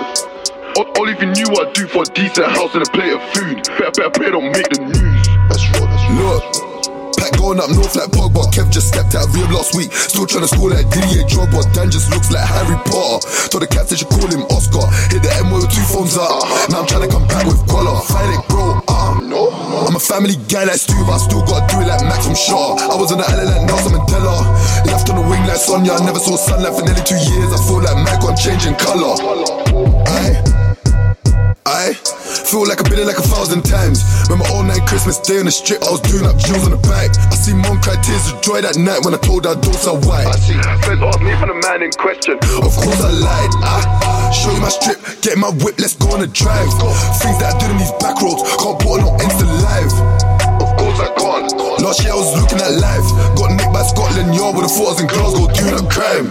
[0.77, 3.22] all, if you knew what I'd do for a decent house and a plate of
[3.33, 3.64] food.
[3.79, 5.24] Better, better pray don't make the news.
[5.49, 6.37] That's raw, that's raw.
[6.37, 6.77] Look.
[7.16, 8.45] Pack going up north like Pogba.
[8.53, 9.89] Kev just stepped out of rehab last week.
[9.93, 11.64] Still trying to score like Didier Drogba.
[11.72, 13.24] Dan just looks like Harry Potter.
[13.49, 14.85] Told the cats they should call him Oscar.
[15.09, 16.45] Hit the M with two phones up.
[16.68, 17.97] Now I'm trying to come back with collar.
[18.05, 18.85] Fight it, bro.
[18.93, 19.49] Um, no.
[19.89, 22.37] I'm a family guy like Stu, but I still gotta do it like Max from
[22.37, 22.77] Shaw.
[22.77, 24.45] I was on the island like Nelson Mandela.
[24.85, 25.97] Left on the wing like Sonia.
[25.97, 27.49] I never saw sunlight for nearly two years.
[27.49, 29.16] I feel like Mac on changing color.
[30.05, 30.55] Aye.
[31.66, 31.94] I
[32.46, 34.06] feel like I've been here like a thousand times.
[34.30, 36.82] Remember all night Christmas day on the strip, I was doing up jewels on the
[36.86, 37.10] back.
[37.18, 40.30] I see mom cry tears of joy that night when I told her sell white.
[40.30, 40.54] I see
[40.86, 42.38] friends ask me for the man in question.
[42.62, 43.52] Of course I lied.
[43.66, 46.70] I show you my strip, get my whip, let's go on a drive.
[47.18, 50.36] Things that I did in these back roads, can't put on no Insta live.
[51.16, 51.50] Can't.
[51.80, 53.06] Last year I was looking at life.
[53.36, 56.28] Got nicked by Scotland Yard with the photos in Glasgow doing a crime.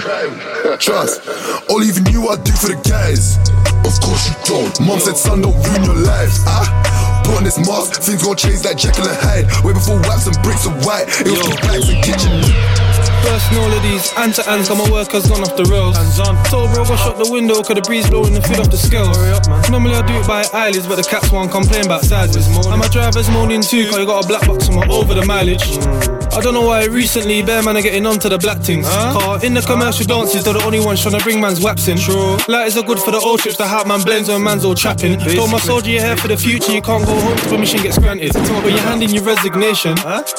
[0.79, 1.21] Trust,
[1.69, 3.38] all even you I do for the guys.
[3.86, 4.73] Of course you don't.
[4.81, 6.33] Mom said, son, don't ruin your life.
[6.47, 9.45] Ah, put on this mask, things gon' change like Jekyll and Hyde.
[9.63, 12.84] Way before wax and bricks of white, it was the bags and kitchen.
[13.24, 15.98] Bursting all of these hand to hands, got my workers gone off the rails.
[15.98, 16.36] Hands on.
[16.46, 19.16] So bro, got shut the window, cause the breeze blowing the feed off the scales.
[19.18, 19.62] Hurry up, man.
[19.72, 22.48] Normally I do it by eyelids, but the cats won't complain about sizes.
[22.48, 25.26] And my driver's moaning too, cause you got a black box on my over the
[25.26, 25.64] mileage.
[25.64, 26.16] Mm.
[26.36, 28.88] I don't know why recently bear man are getting onto the black things.
[28.88, 31.98] Car in the commercial dances, they're the only ones trying to bring man's waps in.
[31.98, 32.38] True.
[32.48, 35.18] Lighters are good for the old trips, the hype man blends when man's all trapping.
[35.18, 37.98] Told my soldier you're here for the future, you can't go home till permission gets
[37.98, 38.34] granted.
[38.34, 39.96] But you're handing your resignation.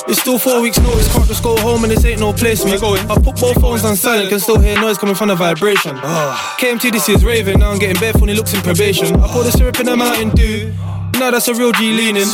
[0.06, 2.72] It's still four weeks notice, can't just go home and this ain't no place me.
[2.74, 5.92] I put both phones on silent, can still hear noise coming from the vibration.
[5.96, 6.56] Ah.
[6.60, 9.16] KMT this is raving, now I'm getting bare funny looks in probation.
[9.16, 10.72] I pour the syrup in the mountain dew.
[11.18, 12.28] Now that's a real G leaning.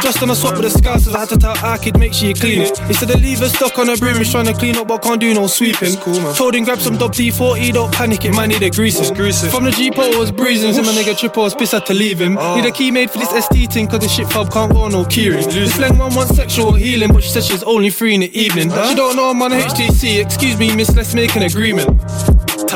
[0.00, 2.34] Just on a swap with the scouts, I had to tell Arkid make sure you
[2.34, 2.78] clean it.
[2.86, 5.20] He said the lever stuck on a broom, he's trying to clean up but can't
[5.20, 5.96] do no sweeping.
[5.96, 6.34] Cool, man.
[6.34, 9.14] Told him grab some WD-40, don't panic, it might need a greasing.
[9.14, 12.20] From the Jeep, I was breezing, so my nigga Trippo was pissed had to leave
[12.20, 12.34] him.
[12.34, 15.04] Need a key made for this ST thing, cause the shit fob can't go no
[15.04, 15.44] keyring.
[15.52, 18.70] This flang one wants sexual healing, but she said she's only free in the evening.
[18.70, 21.88] She don't know I'm on HDC, excuse me, miss, let's make an agreement.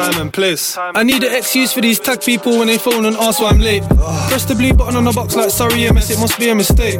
[0.02, 0.76] Time and place.
[0.76, 3.60] I need an excuse for these tag people when they phone and ask why I'm
[3.60, 3.84] late.
[4.28, 6.98] Press the blue button on the box like sorry MS, it must be a mistake.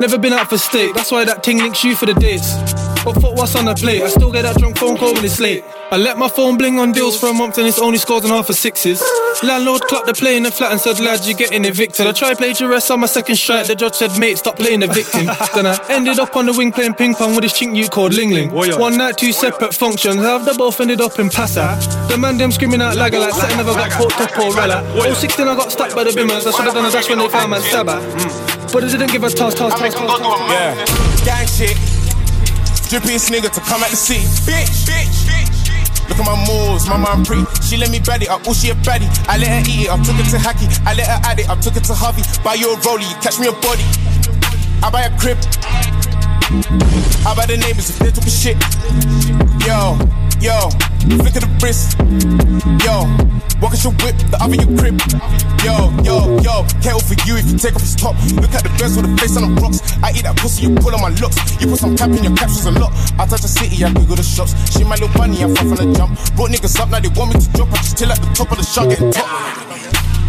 [0.00, 2.89] Never been out for steak, that's why that thing links you for the dates.
[3.04, 5.40] But fuck what's on the plate, I still get that drunk phone call when it's
[5.40, 5.64] late.
[5.90, 8.32] I let my phone bling on deals for a month and it's only scores and
[8.32, 9.02] half for sixes.
[9.42, 12.06] Landlord clapped the play in the flat and said, lad, you're getting evicted.
[12.06, 13.66] I tried plagiarist on my second strike.
[13.66, 15.26] The judge said, mate, stop playing the victim.
[15.54, 18.14] then I ended up on the wing playing ping pong with this chink you called
[18.14, 18.50] Ling Ling.
[18.52, 20.16] One night, two separate functions.
[20.16, 21.80] How they both ended up in Passa.
[22.08, 24.84] The man them screaming out lagger like something never got poked up or rella.
[25.14, 26.46] 016 I got stuck by the bimmers.
[26.46, 27.98] I should have done a dash when they found my stabber.
[28.72, 30.20] But it didn't give a toss, toss, toss, toss.
[30.50, 31.99] Yeah, gang shit.
[32.90, 34.18] Drippiest nigga to come at the sea.
[34.42, 36.08] Bitch, bitch, bitch.
[36.08, 37.46] Look at my moves, my mom pre.
[37.62, 39.06] She let me bad it up, oh she a baddie.
[39.28, 40.66] I let her eat it, I took it to Hacky.
[40.84, 42.22] I let her add it, I took it to Harvey.
[42.42, 43.86] Buy you a rollie, you catch me a body.
[44.82, 45.38] I buy a crib.
[47.22, 48.58] I buy the neighbors if they took a shit.
[49.62, 49.94] Yo,
[50.40, 50.72] yo,
[51.20, 51.96] flick of the wrist.
[52.80, 53.04] Yo,
[53.60, 54.96] walk at your whip, the oven your crib.
[55.60, 58.16] Yo, yo, yo, careful for you if you take off his top.
[58.40, 59.84] Look at the birds with the face on the rocks.
[60.02, 61.36] I eat that pussy, you pull on my looks.
[61.60, 62.92] You put some cap in your captions a lot.
[63.20, 64.56] I touch the city, I Google the shops.
[64.72, 66.16] She my little bunny, I fuck from the jump.
[66.34, 67.70] Brought niggas up, now they want me to drop.
[67.70, 69.28] I just chill at the top of the shot, getting top.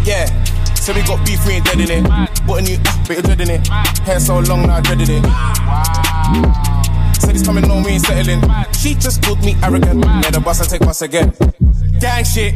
[0.04, 0.28] Yeah.
[0.76, 2.04] So we got beef, we ain't dead in it.
[2.44, 3.66] Bought a new uh, but you're dreading it.
[4.02, 6.71] Hair so long, now I dreaded it.
[7.22, 8.42] Said he's coming we ain't settling.
[8.72, 10.04] She just called me arrogant.
[10.04, 11.32] Yeah, the bus I take bus again.
[12.00, 12.52] Gang shit.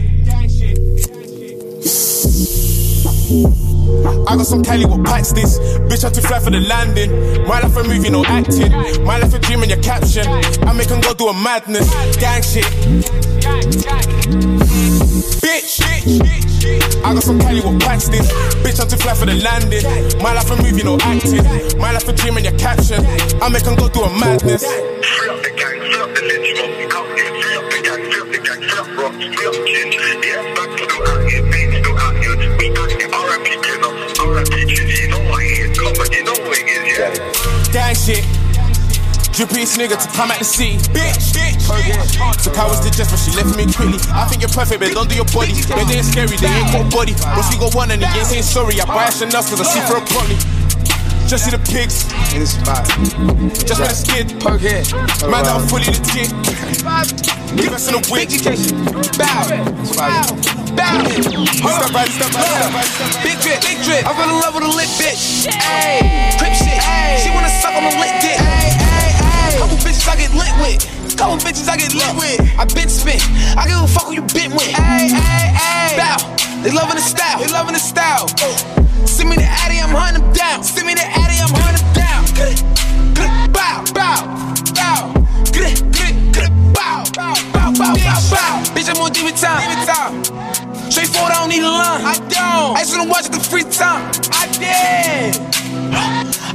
[4.26, 5.60] I got some Cali, what packs this?
[5.86, 7.12] Bitch, I'm too fly for the landing.
[7.46, 8.72] My life a movie, no acting.
[9.04, 10.26] My life a dream in your caption.
[10.26, 11.88] I make 'em go do a madness.
[12.16, 12.66] Gang shit.
[15.46, 15.78] Bitch.
[17.04, 18.26] I got some what packs this?
[18.66, 19.86] Bitch, I'm too fly for the landing.
[20.20, 21.78] My life a movie, no acting.
[21.78, 22.98] My life a dream in your caption.
[23.40, 24.66] I make 'em go do a madness.
[24.66, 29.94] Free up the literal because you felt the gang felt bro feel chill
[30.26, 33.90] yeah back to it it makes so good we touch the aura pitch no
[34.24, 35.46] aura pitch no i
[35.78, 35.94] come
[36.26, 38.35] knowing is yeah that shit.
[39.36, 40.80] Drippiest nigga to come at the sea.
[40.96, 41.60] Bitch, bitch.
[42.40, 44.00] So cowards to just, but she left me quickly.
[44.08, 45.52] I think you're perfect, but don't do your body.
[45.52, 47.12] They ain't scary, they ain't got body.
[47.36, 49.84] Once we got one and they ain't saying sorry, I buy Chanel cause I see
[49.84, 50.40] for a properly.
[51.28, 52.08] Just see the pigs.
[52.32, 52.88] In the spot.
[53.60, 54.40] Just with a skid.
[54.40, 54.88] Poke head.
[55.28, 56.32] Man, that I'm fully legit.
[57.60, 58.32] Give us in a wig.
[59.20, 59.52] Bow.
[60.00, 60.32] Bow.
[60.72, 60.96] Bow.
[61.12, 63.20] Step right, step right, step right, step right.
[63.20, 64.00] Big drip, big drip.
[64.00, 65.44] I fell in love with a lit bitch.
[65.52, 66.80] Ayy, crip shit.
[67.20, 68.85] She wanna suck on a lit dick.
[69.76, 71.18] Couple bitches I get lit with.
[71.18, 72.40] Couple bitches I get lit with.
[72.56, 73.20] I been spit.
[73.60, 74.72] I give a fuck who you been with.
[74.72, 75.96] Ayy, ayy.
[76.00, 76.16] Bow.
[76.64, 77.38] They loving the style.
[77.38, 78.24] They loving the style.
[78.40, 78.56] Uh.
[79.04, 80.64] Send me the Addy, I'm hunting them down.
[80.64, 82.24] Send me the Addy, I'm hunting them down.
[82.32, 82.64] Get it,
[83.12, 84.24] get it, bow, bow,
[84.72, 85.12] bow.
[85.12, 88.54] Bow, bow, bow, bow, bow, bow.
[88.72, 89.60] Bitch, I'm on TV time.
[89.60, 90.90] TV time.
[90.90, 92.00] Straightforward, I don't need a line.
[92.00, 92.76] I don't.
[92.76, 94.08] I just wanna watch it the free time.
[94.32, 95.36] I did.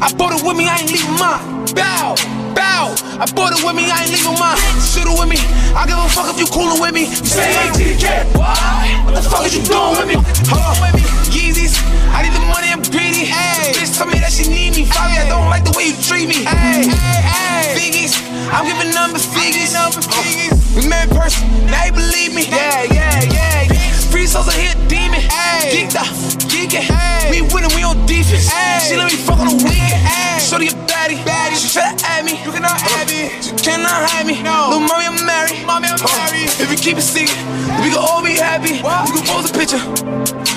[0.02, 1.61] I bought it with me, I ain't leaving mine.
[1.74, 2.16] Bow,
[2.52, 2.92] bow.
[3.22, 4.60] I bought it with me, I ain't leaving mine.
[4.82, 5.40] Shoot it with me.
[5.72, 7.08] I give a fuck if you coolin' with me.
[7.08, 8.36] You say ATK.
[8.36, 8.60] What?
[9.08, 10.18] What the fuck is you doing with me?
[10.52, 11.04] Hold on with me.
[11.32, 11.80] Yeezys.
[12.12, 13.24] I need the money, I'm greedy.
[13.24, 13.72] Hey.
[13.72, 14.84] Bitch told me that she need me.
[14.84, 16.44] Fabi, I don't like the way you treat me.
[16.44, 17.72] Hey, hey, hey.
[17.78, 18.20] Figgies.
[18.52, 19.72] I'm giving number figures.
[19.72, 20.60] Number uh, figures.
[20.76, 22.48] We met in person, now you believe me.
[22.52, 24.01] Yeah, yeah, yeah.
[24.12, 25.20] Free souls are here, demon.
[25.20, 25.72] Hey.
[25.72, 26.12] Geeked up,
[26.52, 26.86] geeking.
[27.32, 28.48] We winning, we on defense.
[28.52, 28.80] Hey.
[28.84, 30.04] She let me fuck on the weekend.
[30.04, 30.40] Hey.
[30.44, 31.56] Shorty a baddie, baddie.
[31.56, 33.32] She try to add me, you cannot have me.
[33.48, 34.44] You cannot hide me.
[34.44, 34.76] No.
[34.76, 35.64] Little mommy, I'm married.
[35.66, 36.52] Mommy, I'm married.
[36.60, 37.40] If you keep it secret,
[37.80, 38.84] we can all be happy.
[38.84, 39.08] What?
[39.08, 39.80] You can pose a picture,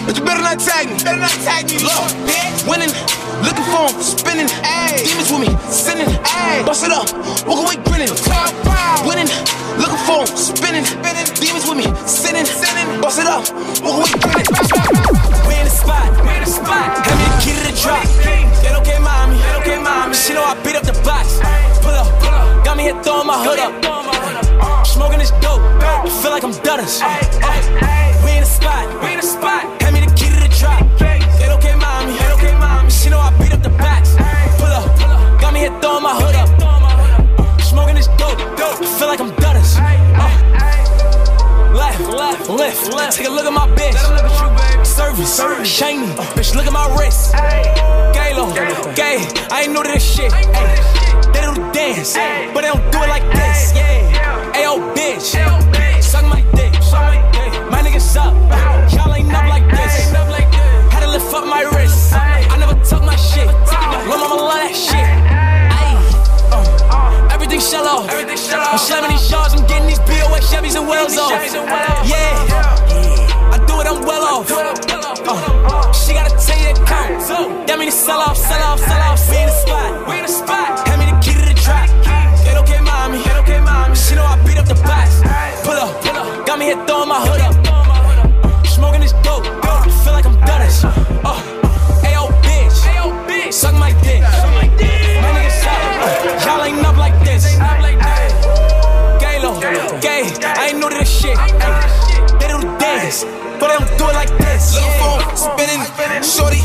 [0.02, 0.98] but you better not tag me.
[1.06, 1.78] Better not tag me.
[1.78, 2.66] Look, bitch.
[2.66, 2.90] Winning,
[3.46, 4.50] looking for him, spinning.
[4.66, 4.98] Ay.
[5.06, 6.10] Demons with me, sinning.
[6.26, 6.64] Ay.
[6.66, 7.06] Bust it up,
[7.46, 8.10] walk away grinning.
[9.06, 9.30] Winning,
[9.78, 10.84] looking for him, spinning.
[11.38, 12.46] Demons with me, sinning.
[12.46, 13.00] sinning.
[13.00, 13.66] Bust it up, We in
[15.64, 17.06] the spot, we in the spot.
[17.06, 18.04] Hand me the key to the drop.
[19.02, 19.36] Mommy,
[19.82, 20.14] mommy.
[20.14, 21.40] She know I beat up the box.
[21.82, 22.06] Pull up,
[22.64, 23.74] got me here throwing my hood up.
[24.86, 25.60] Smoking this dope,
[26.22, 27.02] feel like I'm Dutters.
[42.48, 43.16] Left, left.
[43.16, 43.96] Take a look at my bitch.
[44.84, 45.34] Service,
[45.66, 46.04] shiny.
[46.04, 46.22] Uh.
[46.36, 47.32] Bitch, look at my wrist.
[48.12, 48.52] Galo,
[48.94, 49.24] gay.
[49.50, 50.30] I ain't new to this shit.
[50.30, 50.42] Ay,
[51.32, 52.14] They do the dance,
[52.52, 53.72] but they don't do it like this.
[53.74, 54.52] Yeah.
[54.54, 55.34] Ayo, bitch.
[56.02, 56.74] Suck my dick.
[57.70, 58.34] My niggas up.
[58.92, 60.12] Y'all ain't up like this.
[60.12, 62.12] Had to lift up my wrist.
[62.12, 63.46] I never tuck my shit.
[63.46, 65.13] Lil' mama love that shit.
[67.54, 68.10] Everything shell off.
[68.10, 69.54] I'm slamming these shards.
[69.54, 71.30] I'm getting these BOA Chevys and Wells off.
[71.30, 72.34] Yeah.
[73.54, 74.50] I do it, I'm well off.
[74.50, 77.66] Uh, she gotta tell you that count.
[77.68, 79.30] That mean it's sell off, sell off, sell off.
[79.30, 80.08] We in the spot.
[80.08, 80.88] We in the spot.
[80.88, 81.90] Hand me the key to the track.
[82.42, 83.22] They don't get mommy.
[83.22, 83.94] They don't mommy.
[83.94, 85.22] She know I beat up the box.
[85.62, 86.46] Pull up.
[86.46, 87.43] Got me here throwing my this.
[100.04, 101.32] Gay, I ain't new to this shit.
[102.36, 103.24] They do the dance,
[103.56, 104.76] but they don't do it like this.
[104.76, 105.80] Little phone spinning,
[106.20, 106.60] shorty,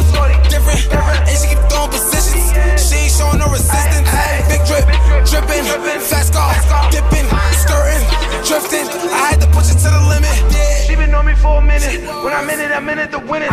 [0.51, 0.83] different.
[1.23, 2.51] And she keep throwing positions.
[2.83, 4.11] She ain't showing no resistance.
[4.51, 4.83] Big drip,
[5.23, 5.63] dripping,
[6.03, 6.51] fast car,
[6.91, 7.31] dipping,
[7.63, 8.03] skirting,
[8.43, 8.87] drifting.
[9.07, 10.35] I had to push it to the limit.
[10.83, 12.03] She been on me for a minute.
[12.19, 13.51] When I'm in it, I'm in it to win it.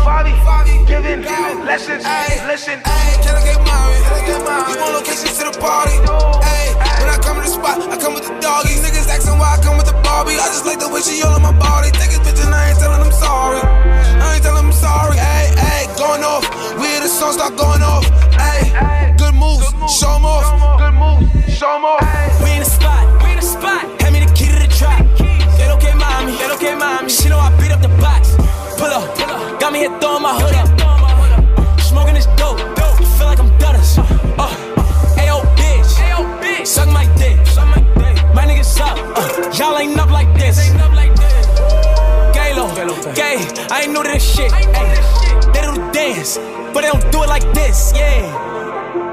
[0.00, 0.32] Fabi,
[0.88, 1.20] giving
[1.68, 2.08] lessons,
[2.48, 2.80] listen.
[2.80, 4.00] Can I get married?
[4.72, 6.00] You want locations to the party?
[6.40, 6.85] Hey, when
[7.16, 8.68] I come to the spot, I come with the dog.
[8.68, 10.36] These niggas asking why I come with the Barbie.
[10.36, 11.88] I just like the way she all on my body.
[11.96, 13.56] Take his bitch and I ain't telling them sorry.
[13.64, 15.16] I ain't telling them sorry.
[15.16, 16.44] Hey, hey, going off.
[16.76, 18.04] We hear the song start going off.
[18.36, 19.64] Hey, good moves,
[19.96, 20.44] show 'em off.
[20.76, 22.04] Good moves, show 'em off.
[22.44, 23.80] We in the spot, we in the spot.
[24.04, 25.00] Hand me the key to the trap.
[25.56, 27.08] They don't get mommy, they don't get mommy.
[27.08, 28.36] She know I beat up the box.
[28.76, 29.08] Pull up.
[29.56, 30.68] Got me here throwing my hood up.
[31.80, 32.60] Smoking this dope,
[36.66, 37.36] Suck my dick.
[38.34, 38.98] My niggas up.
[39.16, 40.58] Uh, y'all ain't up like this.
[42.34, 43.38] Galo, gay.
[43.70, 44.52] I ain't to this shit.
[44.52, 44.64] Ay,
[45.54, 46.38] they do the dance,
[46.74, 47.92] but they don't do it like this.
[47.94, 49.05] Yeah.